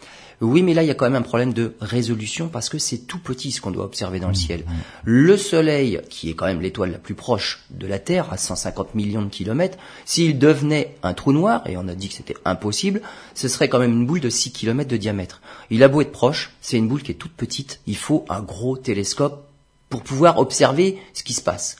[0.42, 2.98] Oui, mais là il y a quand même un problème de résolution parce que c'est
[2.98, 4.64] tout petit ce qu'on doit observer dans le ciel.
[5.04, 8.96] Le Soleil, qui est quand même l'étoile la plus proche de la Terre, à 150
[8.96, 13.02] millions de kilomètres, s'il devenait un trou noir, et on a dit que c'était impossible,
[13.34, 15.40] ce serait quand même une boule de 6 kilomètres de diamètre.
[15.70, 18.40] Il a beau être proche, c'est une boule qui est toute petite, il faut un
[18.40, 19.48] gros télescope
[19.88, 21.76] pour pouvoir observer ce qui se passe.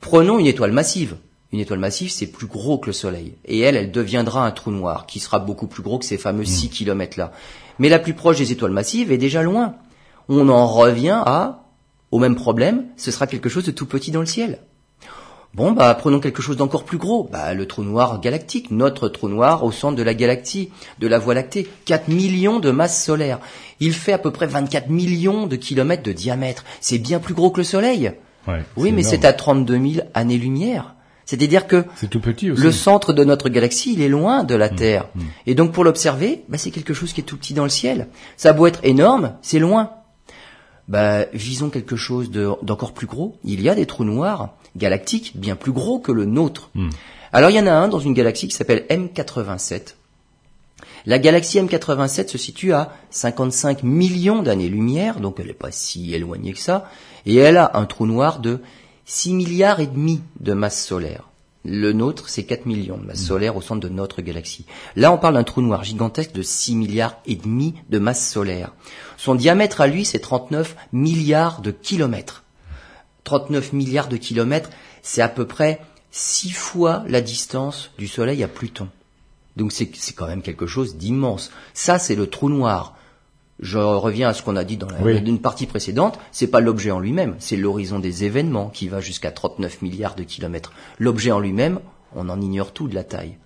[0.00, 1.16] Prenons une étoile massive,
[1.52, 3.34] Une étoile massive, c'est plus gros que le Soleil.
[3.44, 6.44] Et elle, elle deviendra un trou noir, qui sera beaucoup plus gros que ces fameux
[6.44, 7.32] 6 km là.
[7.78, 9.74] Mais la plus proche des étoiles massives est déjà loin.
[10.28, 11.64] On en revient à,
[12.10, 14.60] au même problème, ce sera quelque chose de tout petit dans le ciel.
[15.54, 17.28] Bon, bah, prenons quelque chose d'encore plus gros.
[17.30, 21.20] Bah, le trou noir galactique, notre trou noir au centre de la galaxie, de la
[21.20, 21.68] Voie lactée.
[21.84, 23.38] 4 millions de masses solaires.
[23.78, 26.64] Il fait à peu près 24 millions de kilomètres de diamètre.
[26.80, 28.12] C'est bien plus gros que le Soleil.
[28.48, 30.96] Ouais, Oui, mais c'est à 32 000 années-lumière.
[31.26, 32.62] C'est-à-dire que C'est tout petit aussi.
[32.62, 35.08] le centre de notre galaxie, il est loin de Mmh, la Terre.
[35.46, 38.08] Et donc pour l'observer, bah, c'est quelque chose qui est tout petit dans le ciel.
[38.36, 39.90] Ça a beau être énorme, c'est loin.
[40.86, 43.38] Bah, visons quelque chose de- d'encore plus gros.
[43.42, 46.70] Il y a des trous noirs galactiques bien plus gros que le nôtre.
[46.74, 46.90] Mmh.
[47.32, 49.94] Alors il y en a un dans une galaxie qui s'appelle M87.
[51.06, 56.52] La galaxie M87 se situe à 55 millions d'années-lumière, donc elle n'est pas si éloignée
[56.52, 56.88] que ça,
[57.26, 58.60] et elle a un trou noir de
[59.06, 61.28] 6 milliards et demi de masse solaire.
[61.66, 64.66] Le nôtre, c'est 4 millions de masse solaire au centre de notre galaxie.
[64.96, 68.72] Là, on parle d'un trou noir gigantesque de 6 milliards et demi de masse solaire.
[69.16, 72.44] Son diamètre à lui, c'est 39 milliards de kilomètres.
[73.24, 74.70] 39 milliards de kilomètres,
[75.02, 78.88] c'est à peu près 6 fois la distance du Soleil à Pluton.
[79.56, 81.50] Donc c'est c'est quand même quelque chose d'immense.
[81.72, 82.96] Ça, c'est le trou noir.
[83.60, 85.16] Je reviens à ce qu'on a dit dans la, Oui.
[85.24, 86.18] une partie précédente.
[86.32, 90.24] C'est pas l'objet en lui-même, c'est l'horizon des événements qui va jusqu'à 39 milliards de
[90.24, 90.72] kilomètres.
[90.98, 91.78] L'objet en lui-même,
[92.16, 93.36] on en ignore tout de la taille.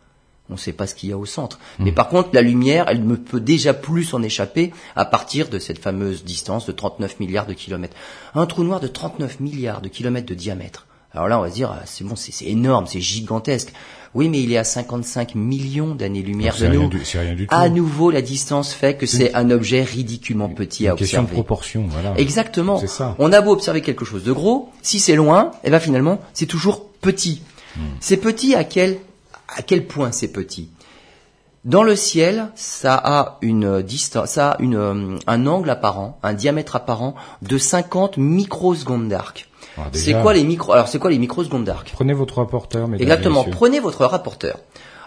[0.51, 1.59] On ne sait pas ce qu'il y a au centre.
[1.79, 5.59] Mais par contre, la lumière, elle ne peut déjà plus s'en échapper à partir de
[5.59, 7.95] cette fameuse distance de 39 milliards de kilomètres.
[8.35, 10.87] Un trou noir de 39 milliards de kilomètres de diamètre.
[11.13, 13.75] Alors là, on va se dire, ah, c'est bon, c'est énorme, c'est gigantesque.
[14.15, 16.89] Oui, mais il est à 55 millions d'années-lumière de rien nous.
[16.89, 17.55] du- rien du tout.
[17.55, 21.25] À nouveau, la distance fait que c'est un objet ridiculement petit à Une question de
[21.25, 21.43] observer.
[21.43, 22.15] proportion, voilà.
[22.17, 22.79] Exactement.
[22.79, 23.15] C'est ça.
[23.19, 26.47] On a beau observer quelque chose de gros, si c'est loin, et ben finalement, c'est
[26.47, 27.43] toujours petit.
[27.77, 27.81] Hmm.
[28.01, 28.99] C'est petit à quel
[29.57, 30.69] à quel point c'est petit?
[31.65, 36.33] Dans le ciel, ça a une distance, ça a une, euh, un angle apparent, un
[36.33, 39.48] diamètre apparent de 50 microsecondes d'arc.
[39.79, 41.91] Ah, C'est quoi les micro Alors c'est quoi les microsecondes d'arc?
[41.93, 43.45] Prenez votre rapporteur, Exactement.
[43.45, 44.59] Prenez votre rapporteur.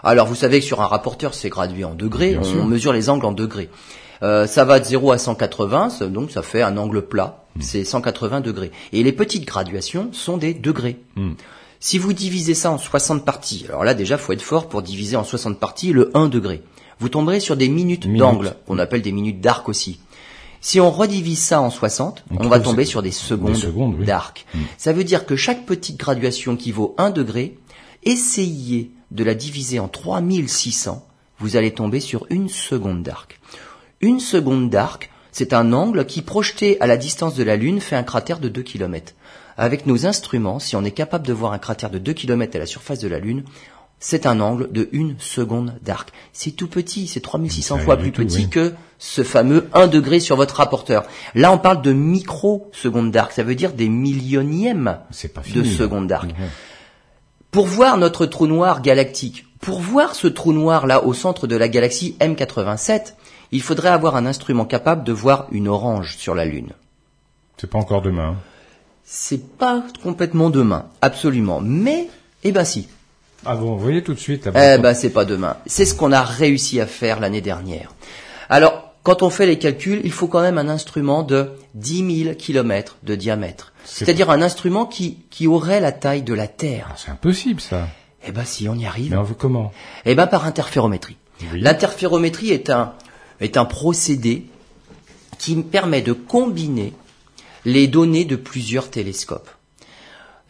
[0.04, 2.36] Alors, vous savez que sur un rapporteur, c'est gradué en degrés.
[2.38, 2.64] On sûr.
[2.66, 3.68] mesure les angles en degrés.
[4.24, 7.44] Euh, ça va de 0 à 180, ça- donc ça fait un angle plat.
[7.56, 7.60] Hmm.
[7.60, 8.70] C'est 180 degrés.
[8.92, 10.98] Et les petites graduations sont des degrés.
[11.16, 11.32] Hmm.
[11.80, 15.16] Si vous divisez ça en 60 parties, alors là déjà, faut être fort pour diviser
[15.16, 16.62] en 60 parties le 1 degré.
[17.00, 18.20] Vous tomberez sur des minutes Minutes.
[18.20, 19.98] d'angle, qu'on appelle des minutes d'arc aussi.
[20.62, 24.06] Si on redivise ça en 60, On on, va tomber sur des secondes, secondes, oui.
[24.06, 24.46] d'arc.
[24.78, 27.58] Ça veut dire que chaque petite graduation qui vaut 1 degré,
[28.04, 31.04] essayez de la diviser en 3600,
[31.40, 33.40] vous allez tomber sur une seconde d'arc.
[34.00, 37.96] Une seconde d'arc, c'est un angle qui, projeté à la distance de la Lune, fait
[37.96, 39.14] un cratère de 2 km.
[39.56, 42.60] Avec nos instruments, si on est capable de voir un cratère de 2 km à
[42.60, 43.42] la surface de la Lune,
[44.02, 46.12] c'est un angle de une seconde d'arc.
[46.32, 48.50] C'est tout petit, c'est 3600 C'est fois plus tout, petit oui.
[48.50, 51.04] que ce fameux 1 degré sur votre rapporteur.
[51.36, 54.98] Là, on parle de microsecondes d'arc, ça veut dire des millionièmes
[55.54, 56.34] de secondes d'arc.
[57.52, 61.54] Pour voir notre trou noir galactique, pour voir ce trou noir là au centre de
[61.54, 63.14] la galaxie M87,
[63.52, 66.72] il faudrait avoir un instrument capable de voir une orange sur la Lune.
[67.56, 68.34] C'est pas encore demain.
[69.04, 71.60] C'est pas complètement demain, absolument.
[71.60, 72.08] Mais,
[72.42, 72.88] eh ben si.
[73.44, 74.46] Ah bon, vous voyez tout de suite.
[74.46, 75.56] là, Eh ben c'est pas demain.
[75.66, 77.92] C'est ce qu'on a réussi à faire l'année dernière.
[78.48, 82.34] Alors, quand on fait les calculs, il faut quand même un instrument de 10 000
[82.36, 83.72] kilomètres de diamètre.
[83.84, 86.88] C'est- C'est-à-dire un instrument qui, qui aurait la taille de la Terre.
[86.90, 87.88] Ah, c'est impossible ça.
[88.24, 89.10] Eh ben si on y arrive.
[89.10, 89.72] Mais on veut comment?
[90.04, 91.16] Eh ben par interférométrie.
[91.52, 91.60] Oui.
[91.60, 92.92] L'interférométrie est un
[93.40, 94.46] est un procédé
[95.38, 96.92] qui me permet de combiner
[97.64, 99.50] les données de plusieurs télescopes.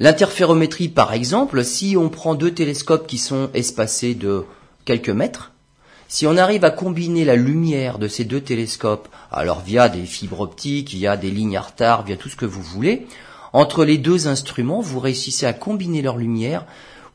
[0.02, 4.42] L'interférométrie, par exemple, si on prend deux télescopes qui sont espacés de
[4.84, 5.52] quelques mètres,
[6.08, 10.40] si on arrive à combiner la lumière de ces deux télescopes, alors via des fibres
[10.40, 13.06] optiques, via des lignes à retard, via tout ce que vous voulez,
[13.52, 16.66] entre les deux instruments, vous réussissez à combiner leur lumière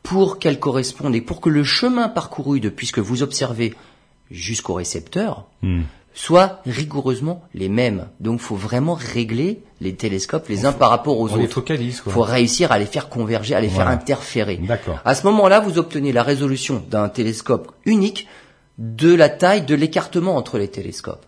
[0.02, 3.74] pour qu'elle corresponde et pour que le chemin parcouru depuis ce que vous observez
[4.30, 5.82] jusqu'au récepteur Hmm.
[6.14, 8.08] Soit rigoureusement les mêmes.
[8.20, 11.60] Donc, faut vraiment régler les télescopes les uns par rapport aux On autres.
[11.60, 12.12] quoi.
[12.12, 14.56] faut réussir à les faire converger, à les faire interférer.
[14.56, 14.98] D'accord.
[15.04, 18.26] À ce moment-là, vous obtenez la résolution d'un télescope unique
[18.78, 21.24] de la taille de l'écartement entre les télescopes.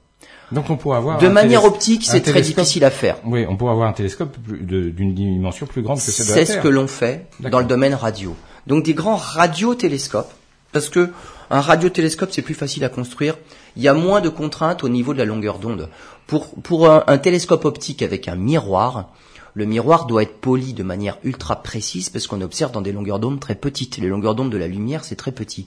[0.53, 3.17] Donc on pourrait avoir De manière optique, c'est très difficile à faire.
[3.25, 6.53] Oui, on pourrait avoir un télescope d'une dimension plus grande que celle de la C'est
[6.55, 8.35] ce que l'on fait dans le domaine radio.
[8.67, 10.33] Donc des grands radiotélescopes,
[10.73, 11.11] parce que
[11.51, 13.37] Un radiotélescope, c'est plus facile à construire.
[13.77, 15.89] Il y a moins de contraintes au niveau de la longueur d'onde.
[16.29, 19.09] Pour, pour un, télescope optique avec un miroir,
[19.55, 23.19] le miroir doit être poli de manière ultra précise parce qu'on observe dans des longueurs
[23.19, 23.99] d'onde très petites.
[23.99, 25.67] Les longueurs d'onde de la lumière, c'est très petit.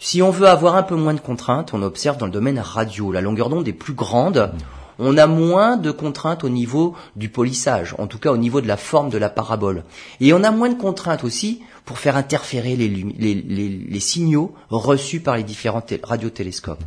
[0.00, 3.12] Si on veut avoir un peu moins de contraintes, on observe dans le domaine radio.
[3.12, 4.50] La longueur d'onde est plus grande.
[4.98, 8.66] On a moins de contraintes au niveau du polissage, en tout cas au niveau de
[8.66, 9.84] la forme de la parabole.
[10.20, 14.54] Et on a moins de contraintes aussi pour faire interférer les, les- les- les signaux
[14.68, 16.82] reçus par les différents té- radiotélescopes.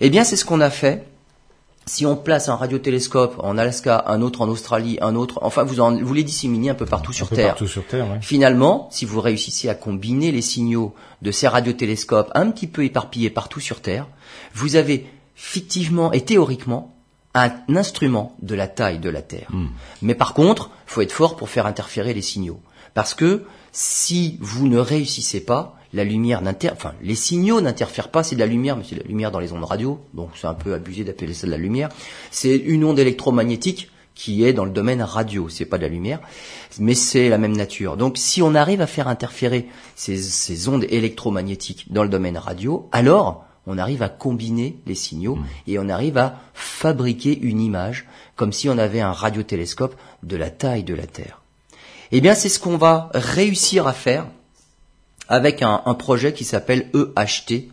[0.00, 1.06] Eh bien, c'est ce qu'on a fait.
[1.88, 5.78] Si on place un radiotélescope en Alaska, un autre en Australie, un autre, enfin, vous,
[5.78, 7.46] en- vous les disséminez un peu partout sur peu Terre.
[7.50, 8.18] partout sur Terre, ouais.
[8.20, 13.30] Finalement, si vous réussissez à combiner les signaux de ces radiotélescopes un petit peu éparpillés
[13.30, 14.08] partout sur Terre,
[14.52, 16.92] vous avez fictivement et théoriquement
[17.34, 19.50] un instrument de la taille de la Terre.
[20.02, 22.60] Mais par contre, il faut être fort pour faire interférer les signaux.
[22.94, 23.44] Parce que
[23.78, 28.40] si vous ne réussissez pas, la lumière n'inter, enfin, les signaux n'interfèrent pas, c'est de
[28.40, 30.72] la lumière, mais c'est de la lumière dans les ondes radio, donc c'est un peu
[30.72, 31.90] abusé d'appeler ça de la lumière.
[32.30, 36.20] C'est une onde électromagnétique qui est dans le domaine radio, c'est pas de la lumière,
[36.78, 37.98] mais c'est la même nature.
[37.98, 42.88] Donc si on arrive à faire interférer ces, ces ondes électromagnétiques dans le domaine radio,
[42.92, 48.54] alors on arrive à combiner les signaux et on arrive à fabriquer une image comme
[48.54, 51.42] si on avait un radiotélescope de la taille de la Terre.
[52.12, 54.26] Eh bien, c'est ce qu'on va réussir à faire
[55.28, 57.68] avec un, un projet qui s'appelle EHT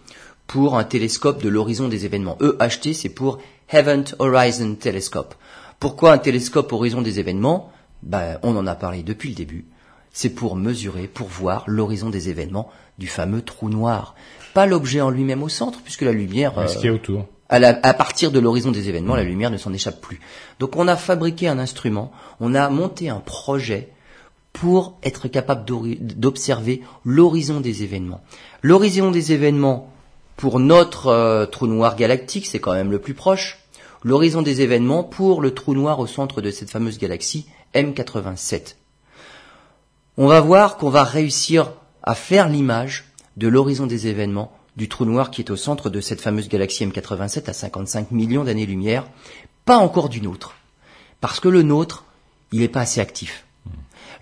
[0.48, 2.38] pour un télescope de l'horizon des événements.
[2.42, 3.40] EHT, c'est pour
[3.72, 5.36] Event Horizon Telescope.
[5.80, 7.72] Pourquoi un télescope horizon des événements?
[8.02, 9.66] Ben, On en a parlé depuis le début.
[10.12, 12.70] C'est pour mesurer, pour voir l'horizon des événements
[13.00, 14.14] du fameux trou noir.
[14.54, 16.54] Pas l'objet en lui-même au centre, puisque la lumière...
[16.58, 17.26] Mais Ce euh, qu'il y a autour.
[17.50, 20.20] à, la- à partir de l'horizon des événements, la lumière ne s'en échappe plus.
[20.60, 23.90] Donc on a fabriqué un instrument, on a monté un projet
[24.54, 28.24] pour être capable d'observer l'horizon des événements.
[28.62, 29.92] L'horizon des événements,
[30.38, 33.60] pour notre euh, trou noir galactique, c'est quand même le plus proche.
[34.04, 38.76] L'horizon des événements pour le trou noir au centre de cette fameuse galaxie M87.
[40.18, 41.72] On va voir qu'on va réussir
[42.04, 43.06] à faire l'image
[43.38, 46.86] de l'horizon des événements du trou noir qui est au centre de cette fameuse galaxie
[46.86, 49.08] M87 à 55 millions d'années-lumière,
[49.66, 50.56] pas encore du nôtre.
[51.22, 52.06] Parce que le nôtre,
[52.52, 53.46] il n'est pas assez actif.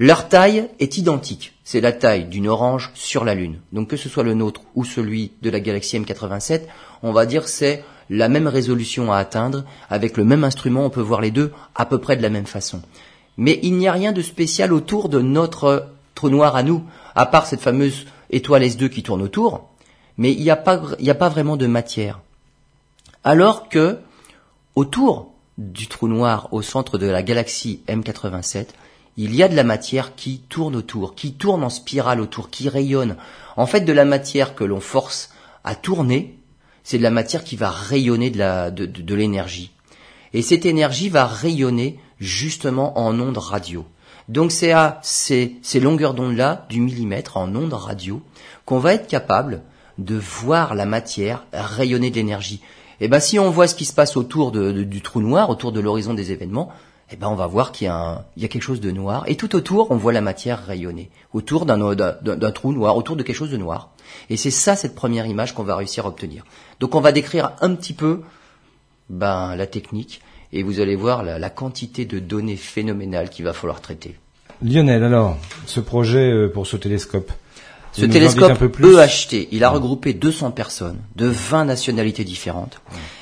[0.03, 1.53] Leur taille est identique.
[1.63, 3.59] C'est la taille d'une orange sur la Lune.
[3.71, 6.61] Donc que ce soit le nôtre ou celui de la galaxie M87,
[7.03, 9.63] on va dire c'est la même résolution à atteindre.
[9.91, 12.47] Avec le même instrument, on peut voir les deux à peu près de la même
[12.47, 12.81] façon.
[13.37, 16.83] Mais il n'y a rien de spécial autour de notre trou noir à nous,
[17.13, 19.69] à part cette fameuse étoile S2 qui tourne autour.
[20.17, 22.21] Mais il n'y a a pas vraiment de matière.
[23.23, 23.99] Alors que,
[24.73, 28.65] autour du trou noir au centre de la galaxie M87,
[29.17, 32.69] il y a de la matière qui tourne autour, qui tourne en spirale autour, qui
[32.69, 33.17] rayonne.
[33.57, 35.31] En fait, de la matière que l'on force
[35.63, 36.37] à tourner,
[36.83, 39.71] c'est de la matière qui va rayonner de l'énergie.
[40.33, 43.85] Et cette énergie va rayonner justement en ondes radio.
[44.29, 48.21] Donc c'est à ces, longueurs d'onde-là, du millimètre en ondes radio,
[48.65, 49.61] qu'on va être capable
[49.97, 52.61] de voir la matière rayonner de l'énergie.
[53.01, 55.81] Et ben si on voit ce qui se passe autour du trou noir, autour de
[55.81, 56.69] l'horizon des événements,
[57.11, 58.91] eh ben on va voir qu'il y, a un- il y a quelque chose de
[58.91, 59.23] noir.
[59.27, 61.09] Et tout autour, on voit la matière rayonner.
[61.33, 63.89] Autour d'un d'un- d'un trou noir, autour de quelque chose de noir.
[64.29, 66.43] Et c'est ça cette première image qu'on va réussir à obtenir.
[66.79, 68.21] Donc on va décrire un petit peu
[69.09, 70.21] ben, la technique
[70.53, 74.15] et vous allez voir la, la quantité de données phénoménales qu'il va falloir traiter.
[74.63, 77.31] Lionel, alors, ce projet euh, pour ce télescope.
[77.93, 78.57] Ce télescope
[78.99, 82.79] EHT, il a regroupé 200 personnes de 20 nationalités différentes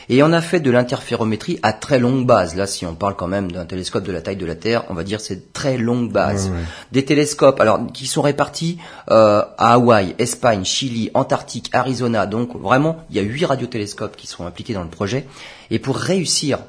[0.10, 2.56] et on a fait de l'interférométrie à très longue base.
[2.56, 4.94] Là, si on parle quand même d'un télescope de la taille de la Terre, on
[4.96, 6.48] va dire c'est très longue base.
[6.50, 6.64] Ouais, ouais.
[6.92, 8.78] Des télescopes, alors qui sont répartis
[9.12, 12.26] euh, à Hawaï, Espagne, Chili, Antarctique, Arizona.
[12.26, 15.26] Donc vraiment, il y a huit radiotélescopes qui sont impliqués dans le projet.
[15.72, 16.60] Et pour réussir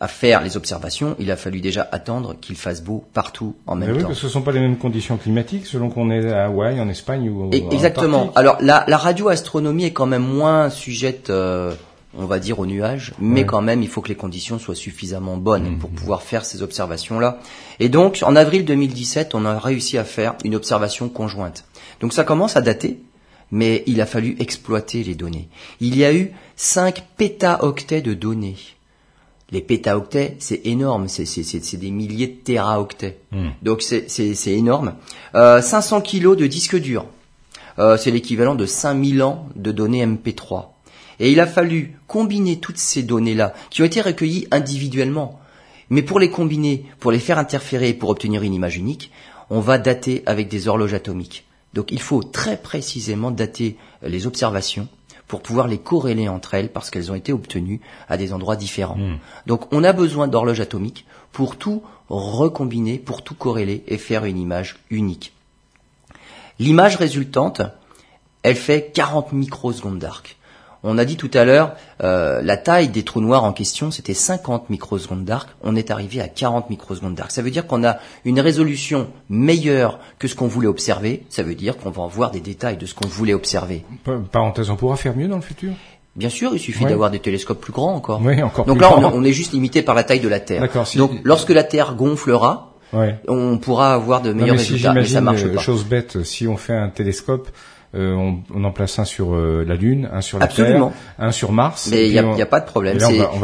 [0.00, 3.86] à faire les observations, il a fallu déjà attendre qu'il fasse beau partout en Mais
[3.86, 4.08] même oui, temps.
[4.08, 6.80] parce que ce ne sont pas les mêmes conditions climatiques selon qu'on est à Hawaï,
[6.80, 8.32] en Espagne ou en Exactement.
[8.34, 11.72] Alors la, la radioastronomie est quand même moins sujette, euh,
[12.16, 13.46] on va dire, aux nuages, mais Ouais.
[13.46, 17.38] quand même il faut que les conditions soient suffisamment bonnes pour pouvoir faire ces observations-là.
[17.80, 21.64] Et donc en avril 2017, on a réussi à faire une observation conjointe.
[22.00, 23.00] Donc ça commence à dater,
[23.50, 25.48] mais il a fallu exploiter les données.
[25.80, 28.56] Il y a eu 5 pétaoctets de données.
[29.50, 33.18] Les pétaoctets, c'est énorme, c'est des milliers de téraoctets.
[33.62, 34.94] Donc c'est énorme.
[35.34, 37.06] Euh, 500 kilos de disques durs.
[37.78, 40.73] Euh, c'est l'équivalent de 5000 ans de données MP3.
[41.20, 45.40] Et il a fallu combiner toutes ces données-là, qui ont été recueillies individuellement.
[45.90, 49.10] Mais pour les combiner, pour les faire interférer et pour obtenir une image unique,
[49.50, 51.44] on va dater avec des horloges atomiques.
[51.74, 54.88] Donc il faut très précisément dater les observations
[55.26, 58.96] pour pouvoir les corréler entre elles parce qu'elles ont été obtenues à des endroits différents.
[58.96, 59.18] Hmm.
[59.46, 64.38] Donc on a besoin d'horloges atomiques pour tout recombiner, pour tout corréler et faire une
[64.38, 65.32] image unique.
[66.58, 67.62] L'image résultante,
[68.42, 70.36] elle fait 40 microsecondes d'arc.
[70.86, 71.72] On a dit tout à l'heure,
[72.02, 75.48] euh, la taille des trous noirs en question, c'était 50 microsecondes d'arc.
[75.62, 77.30] On est arrivé à 40 microsecondes d'arc.
[77.30, 81.22] Ça veut dire qu'on a une résolution meilleure que ce qu'on voulait observer.
[81.30, 83.84] Ça veut dire qu'on va en voir des détails de ce qu'on voulait observer.
[84.04, 85.72] Pa- Parenthèse, on pourra faire mieux dans le futur?
[86.16, 86.90] Bien sûr, il suffit Ouais.
[86.90, 88.20] d'avoir des télescopes plus grands encore.
[88.22, 89.12] Oui, encore Donc plus là, on, grand.
[89.14, 90.60] on est juste limité par la taille de la Terre.
[90.60, 93.18] D'accord, si- Donc lorsque la Terre gonflera, Ouais.
[93.26, 94.92] on pourra avoir de Non, meilleurs mais si résultats.
[94.92, 95.60] Mais ça marche euh, pas.
[95.60, 97.48] chose bête, si on fait un télescope,
[97.94, 100.88] euh, on, on en place un sur euh, la Lune, un sur la Absolument.
[100.90, 101.88] Terre, un sur Mars.
[101.90, 102.98] Mais il n'y a, on- pas de problème.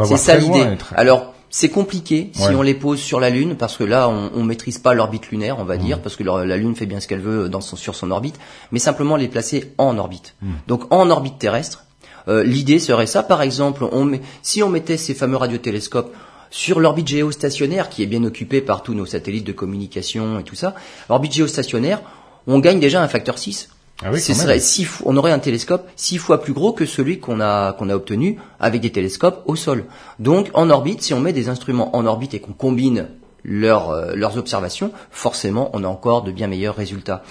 [0.05, 0.65] C'est ça l'idée.
[0.95, 2.55] Alors, c'est compliqué si Ouais.
[2.55, 5.57] on les pose sur la Lune, parce que là, on, on maîtrise pas l'orbite lunaire,
[5.59, 5.79] on va Mmh.
[5.79, 8.39] dire, parce que la Lune fait bien ce qu'elle veut dans son, sur son orbite,
[8.71, 10.35] mais simplement les placer en orbite.
[10.41, 10.47] Mmh.
[10.67, 11.83] Donc, en orbite terrestre,
[12.29, 13.21] euh, l'idée serait ça.
[13.23, 16.13] Par exemple, on met, si on mettait ces fameux radiotélescopes
[16.51, 20.55] sur l'orbite géostationnaire, qui est bien occupée par tous nos satellites de communication et tout
[20.55, 20.75] ça,
[21.09, 22.01] l'orbite géostationnaire,
[22.47, 23.69] on gagne déjà un facteur 6.
[24.03, 24.41] Ah oui, Ce quand même.
[24.47, 27.73] serait six fois- on aurait un télescope six fois plus gros que celui qu'on a
[27.73, 29.85] qu'on a obtenu avec des télescopes au sol.
[30.19, 33.07] Donc en orbite, si on met des instruments en orbite et qu'on combine
[33.43, 37.23] leurs euh, leurs observations, forcément, on a encore de bien meilleurs résultats.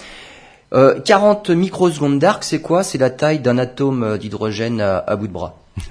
[0.72, 2.84] Euh, 40 microsecondes d'arc, c'est quoi?
[2.84, 5.56] C'est la taille d'un atome euh, d'hydrogène à, à bout de bras.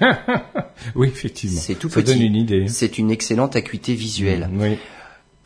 [0.94, 1.60] Oui, effectivement.
[1.60, 2.14] C'est tout Ça petit.
[2.14, 2.66] donne une idée.
[2.68, 4.48] C'est une excellente acuité visuelle.
[4.54, 4.78] Oui.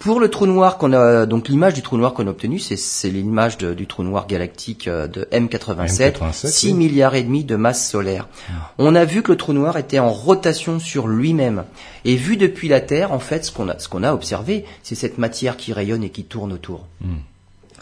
[0.05, 3.09] Pour le trou noir qu'on a, donc l'image du trou noir qu'on a obtenu, c'est,
[3.09, 6.75] l'image du trou noir galactique euh, de M87, M87, 6 oui.
[6.75, 8.29] milliards et demi de masse solaire.
[8.77, 11.65] On a vu que le trou noir était en rotation sur lui-même.
[12.05, 14.95] Et vu depuis la Terre, en fait, ce qu'on a, ce qu'on a observé, c'est
[14.95, 16.85] cette matière qui rayonne et qui tourne autour.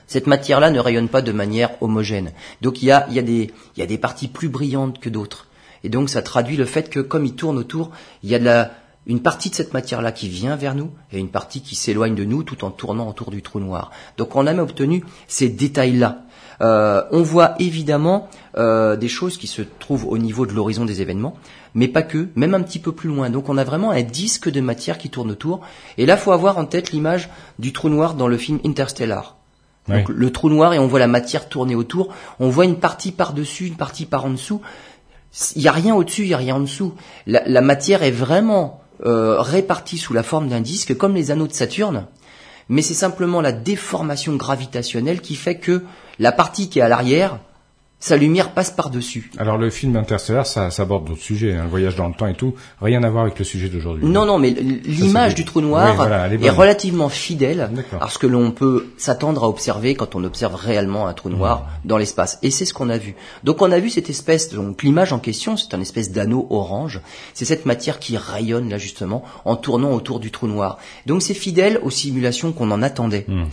[0.06, 2.30] Cette matière-là ne rayonne pas de manière homogène.
[2.60, 5.00] Donc il y a, il y a des, il y a des parties plus brillantes
[5.00, 5.48] que d'autres.
[5.82, 7.90] Et donc ça traduit le fait que comme il tourne autour,
[8.22, 8.70] il y a de la,
[9.06, 12.24] une partie de cette matière-là qui vient vers nous et une partie qui s'éloigne de
[12.24, 13.90] nous tout en tournant autour du trou noir.
[14.16, 16.22] Donc on a même obtenu ces détails-là.
[16.60, 21.02] Euh, on voit évidemment euh, des choses qui se trouvent au niveau de l'horizon des
[21.02, 21.34] événements,
[21.74, 23.30] mais pas que, même un petit peu plus loin.
[23.30, 25.60] Donc on a vraiment un disque de matière qui tourne autour.
[25.98, 29.36] Et là, faut avoir en tête l'image du trou noir dans le film Interstellar.
[29.88, 30.14] Donc Oui.
[30.16, 32.14] le trou noir et on voit la matière tourner autour.
[32.38, 34.60] On voit une partie par-dessus, une partie par en dessous.
[35.56, 36.94] Il n'y a rien au-dessus, il n'y a rien en dessous.
[37.26, 41.48] La, la matière est vraiment euh, répartie sous la forme d'un disque, comme les anneaux
[41.48, 42.06] de Saturne.
[42.68, 45.82] Mais c'est simplement la déformation gravitationnelle qui fait que
[46.18, 47.38] la partie qui est à l'arrière,
[48.02, 49.30] sa lumière passe par-dessus.
[49.38, 52.26] Alors le film Interstellar, ça, ça aborde d'autres sujets, hein, le voyage dans le temps
[52.26, 54.04] et tout, rien à voir avec le sujet d'aujourd'hui.
[54.04, 58.18] Non, non, mais l'image du trou noir Oui, voilà, elle est relativement fidèle à ce
[58.18, 61.88] que l'on peut s'attendre à observer quand on observe réellement un trou noir Mmh.
[61.88, 62.38] dans l'espace.
[62.42, 63.14] Et c'est ce qu'on a vu.
[63.44, 67.00] Donc on a vu cette espèce, donc l'image en question, c'est un espèce d'anneau orange.
[67.34, 70.78] C'est cette matière qui rayonne là justement en tournant autour du trou noir.
[71.06, 73.24] Donc c'est fidèle aux simulations qu'on en attendait.
[73.28, 73.44] Mmh.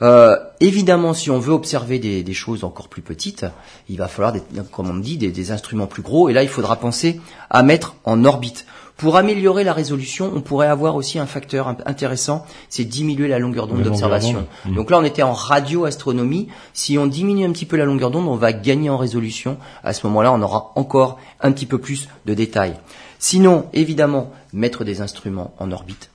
[0.00, 3.46] Euh, évidemment, si on veut observer des, des choses encore plus petites,
[3.88, 6.28] il va falloir, des, comme on dit, des, des instruments plus gros.
[6.28, 7.20] Et là, il faudra penser
[7.50, 8.64] à mettre en orbite.
[8.96, 13.38] Pour améliorer la résolution, on pourrait avoir aussi un facteur int- intéressant, c'est diminuer la
[13.38, 14.46] longueur d'onde d'observation.
[14.74, 16.48] Donc là, on était en radioastronomie.
[16.72, 19.56] Si on diminue un petit peu la longueur d'onde, on va gagner en résolution.
[19.84, 22.74] À ce moment-là, on aura encore un petit peu plus de détails.
[23.20, 26.10] Sinon, évidemment, mettre des instruments en orbite.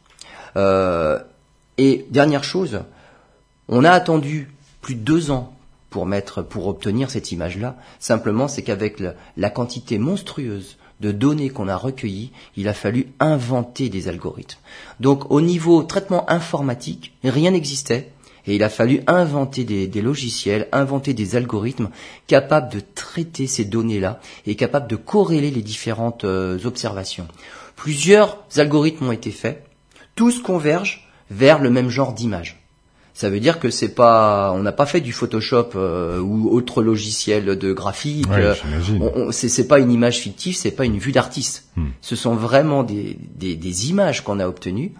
[0.58, 1.20] Euh,
[1.78, 2.82] et dernière chose,
[3.76, 4.50] on a attendu
[4.82, 5.56] plus de deux ans
[5.90, 7.76] pour obtenir cette image-là.
[8.00, 9.02] Simplement, c'est qu'avec
[9.36, 14.60] la, quantité monstrueuse de données qu'on a recueillies, il a fallu inventer des algorithmes.
[15.00, 18.12] Donc, au niveau traitement informatique, rien n'existait.
[18.46, 21.90] Et il a fallu inventer des, des logiciels, inventer des algorithmes
[22.28, 27.28] capables de traiter ces données-là et capables de corréler les différentes euh, observations.
[27.76, 29.66] Plusieurs algorithmes ont été faits,
[30.16, 32.63] tous convergent vers le même genre d'image.
[33.16, 36.82] Ça veut dire que c'est pas, on n'a pas fait du Photoshop euh, ou autre
[36.82, 38.28] logiciel de graphique.
[38.30, 39.04] Ouais, euh, j'imagine.
[39.04, 41.66] on- on- c'est pas une image fictive, c'est pas une vue d'artiste.
[41.78, 41.90] Hmm.
[42.02, 44.94] Ce sont vraiment des, des, des images qu'on a obtenues.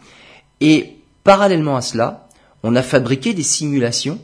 [0.62, 2.28] Et parallèlement à cela,
[2.62, 4.20] on a fabriqué des simulations,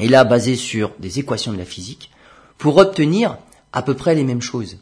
[0.00, 2.10] et là basées sur des équations de la physique,
[2.58, 3.38] pour obtenir
[3.72, 4.78] à peu près les mêmes choses.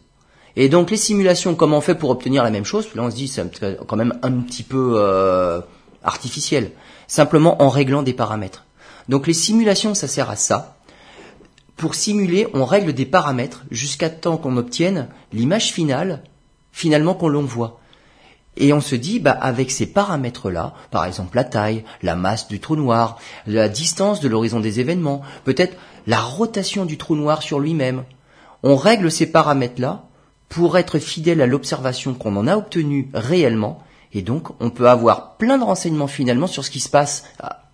[0.57, 2.89] Et donc les simulations, comment on fait pour obtenir la même chose?
[2.95, 3.45] Là on se dit c'est
[3.87, 5.61] quand même un petit peu euh,
[6.03, 6.71] artificiel.
[7.07, 8.65] Simplement en réglant des paramètres.
[9.09, 10.77] Donc les simulations, ça sert à ça.
[11.77, 16.23] Pour simuler, on règle des paramètres jusqu'à temps qu'on obtienne l'image finale,
[16.73, 17.81] finalement qu'on l'on voit.
[18.57, 22.59] Et on se dit, bah, avec ces paramètres-là, par exemple la taille, la masse du
[22.59, 25.77] trou noir, la distance de l'horizon des événements, peut-être
[26.07, 28.05] la rotation du trou noir sur lui-même,
[28.63, 30.05] on règle ces paramètres-là
[30.49, 33.83] pour être fidèle à l'observation qu'on en a obtenue réellement
[34.17, 37.25] et donc, on peut avoir plein de renseignements finalement sur ce qui se passe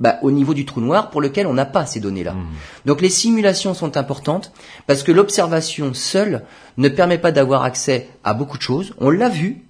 [0.01, 2.33] bah, au niveau du trou noir pour lequel on n'a pas ces données-là.
[2.33, 2.47] Mmh.
[2.85, 4.51] Donc, les simulations sont importantes
[4.89, 6.43] parce que l'observation seule
[6.79, 8.93] ne permet pas d'avoir accès à beaucoup de choses.
[8.99, 9.63] On l'a vu,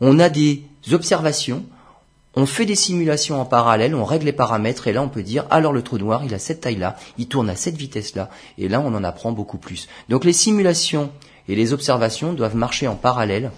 [0.00, 1.62] on a des observations,
[2.34, 5.46] on fait des simulations en parallèle, on règle les paramètres et là on peut dire
[5.48, 8.80] alors le trou noir il a cette taille-là, il tourne à cette vitesse-là et là
[8.80, 9.86] on en apprend beaucoup plus.
[10.08, 11.10] Donc les simulations
[11.48, 13.52] et les observations doivent marcher en parallèle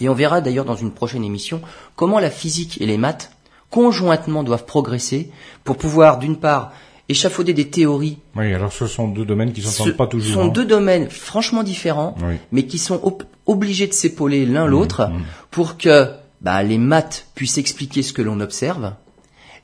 [0.00, 1.60] et on verra d'ailleurs dans une prochaine émission
[1.94, 3.30] comment la physique et les maths
[3.70, 5.30] conjointement doivent progresser
[5.64, 6.72] pour pouvoir d'une part
[7.08, 8.18] échafauder des théories.
[8.34, 10.28] Oui, alors ce sont deux domaines qui ne s'entendent pas toujours.
[10.28, 10.52] Ce sont hein.
[10.52, 12.16] deux domaines franchement différents,
[12.52, 15.22] mais qui sont obligés de s'épauler l'un mmh, l'autre mmh.
[15.50, 16.08] pour que
[16.40, 18.92] bah, les maths puissent expliquer ce que l'on observe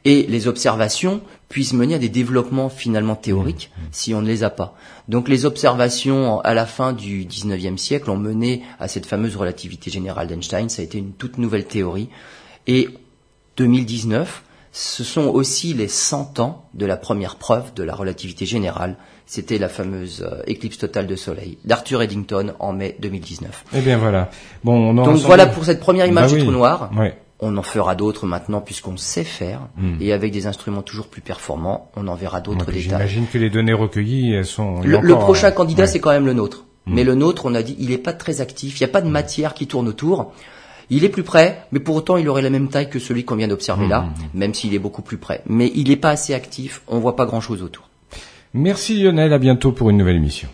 [0.05, 1.21] et les observations
[1.53, 4.75] puissent mener à des développements finalement théoriques mmh, si on ne les a pas.
[5.09, 9.91] Donc les observations à la fin du 19e siècle ont mené à cette fameuse relativité
[9.91, 12.09] générale d'Einstein, ça a été une toute nouvelle théorie.
[12.67, 12.89] Et
[13.59, 14.43] 2019,
[14.73, 18.97] ce sont aussi les 100 ans de la première preuve de la relativité générale.
[19.27, 23.65] C'était la fameuse euh, éclipse totale de soleil d'Arthur Eddington en mai 2019.
[23.75, 24.31] Eh bien voilà.
[24.65, 26.91] Bon, Donc voilà pour cette première image bah du trou noir.
[27.45, 29.97] On en fera d'autres maintenant puisqu'on sait faire hmm.
[30.01, 32.83] et avec des instruments toujours plus performants, on en verra d'autres détails.
[32.83, 34.81] J'imagine que les données recueillies elles sont.
[34.83, 36.65] Le, prochain candidat, c'est quand même le nôtre.
[36.87, 36.95] Hmm.
[36.95, 38.81] Mais le nôtre, on a dit, il n'est pas très actif.
[38.81, 40.33] Il n'y a pas de matière qui tourne autour.
[40.89, 43.37] Il est plus près, mais pour autant, il aurait la même taille que celui qu'on
[43.37, 44.39] vient d'observer là, hmm.
[44.39, 45.43] même s'il est beaucoup plus près.
[45.47, 46.83] Mais il n'est pas assez actif.
[46.87, 47.89] On voit pas grand chose autour.
[48.55, 49.33] Merci Lionel.
[49.33, 50.49] À bientôt pour une nouvelle émission.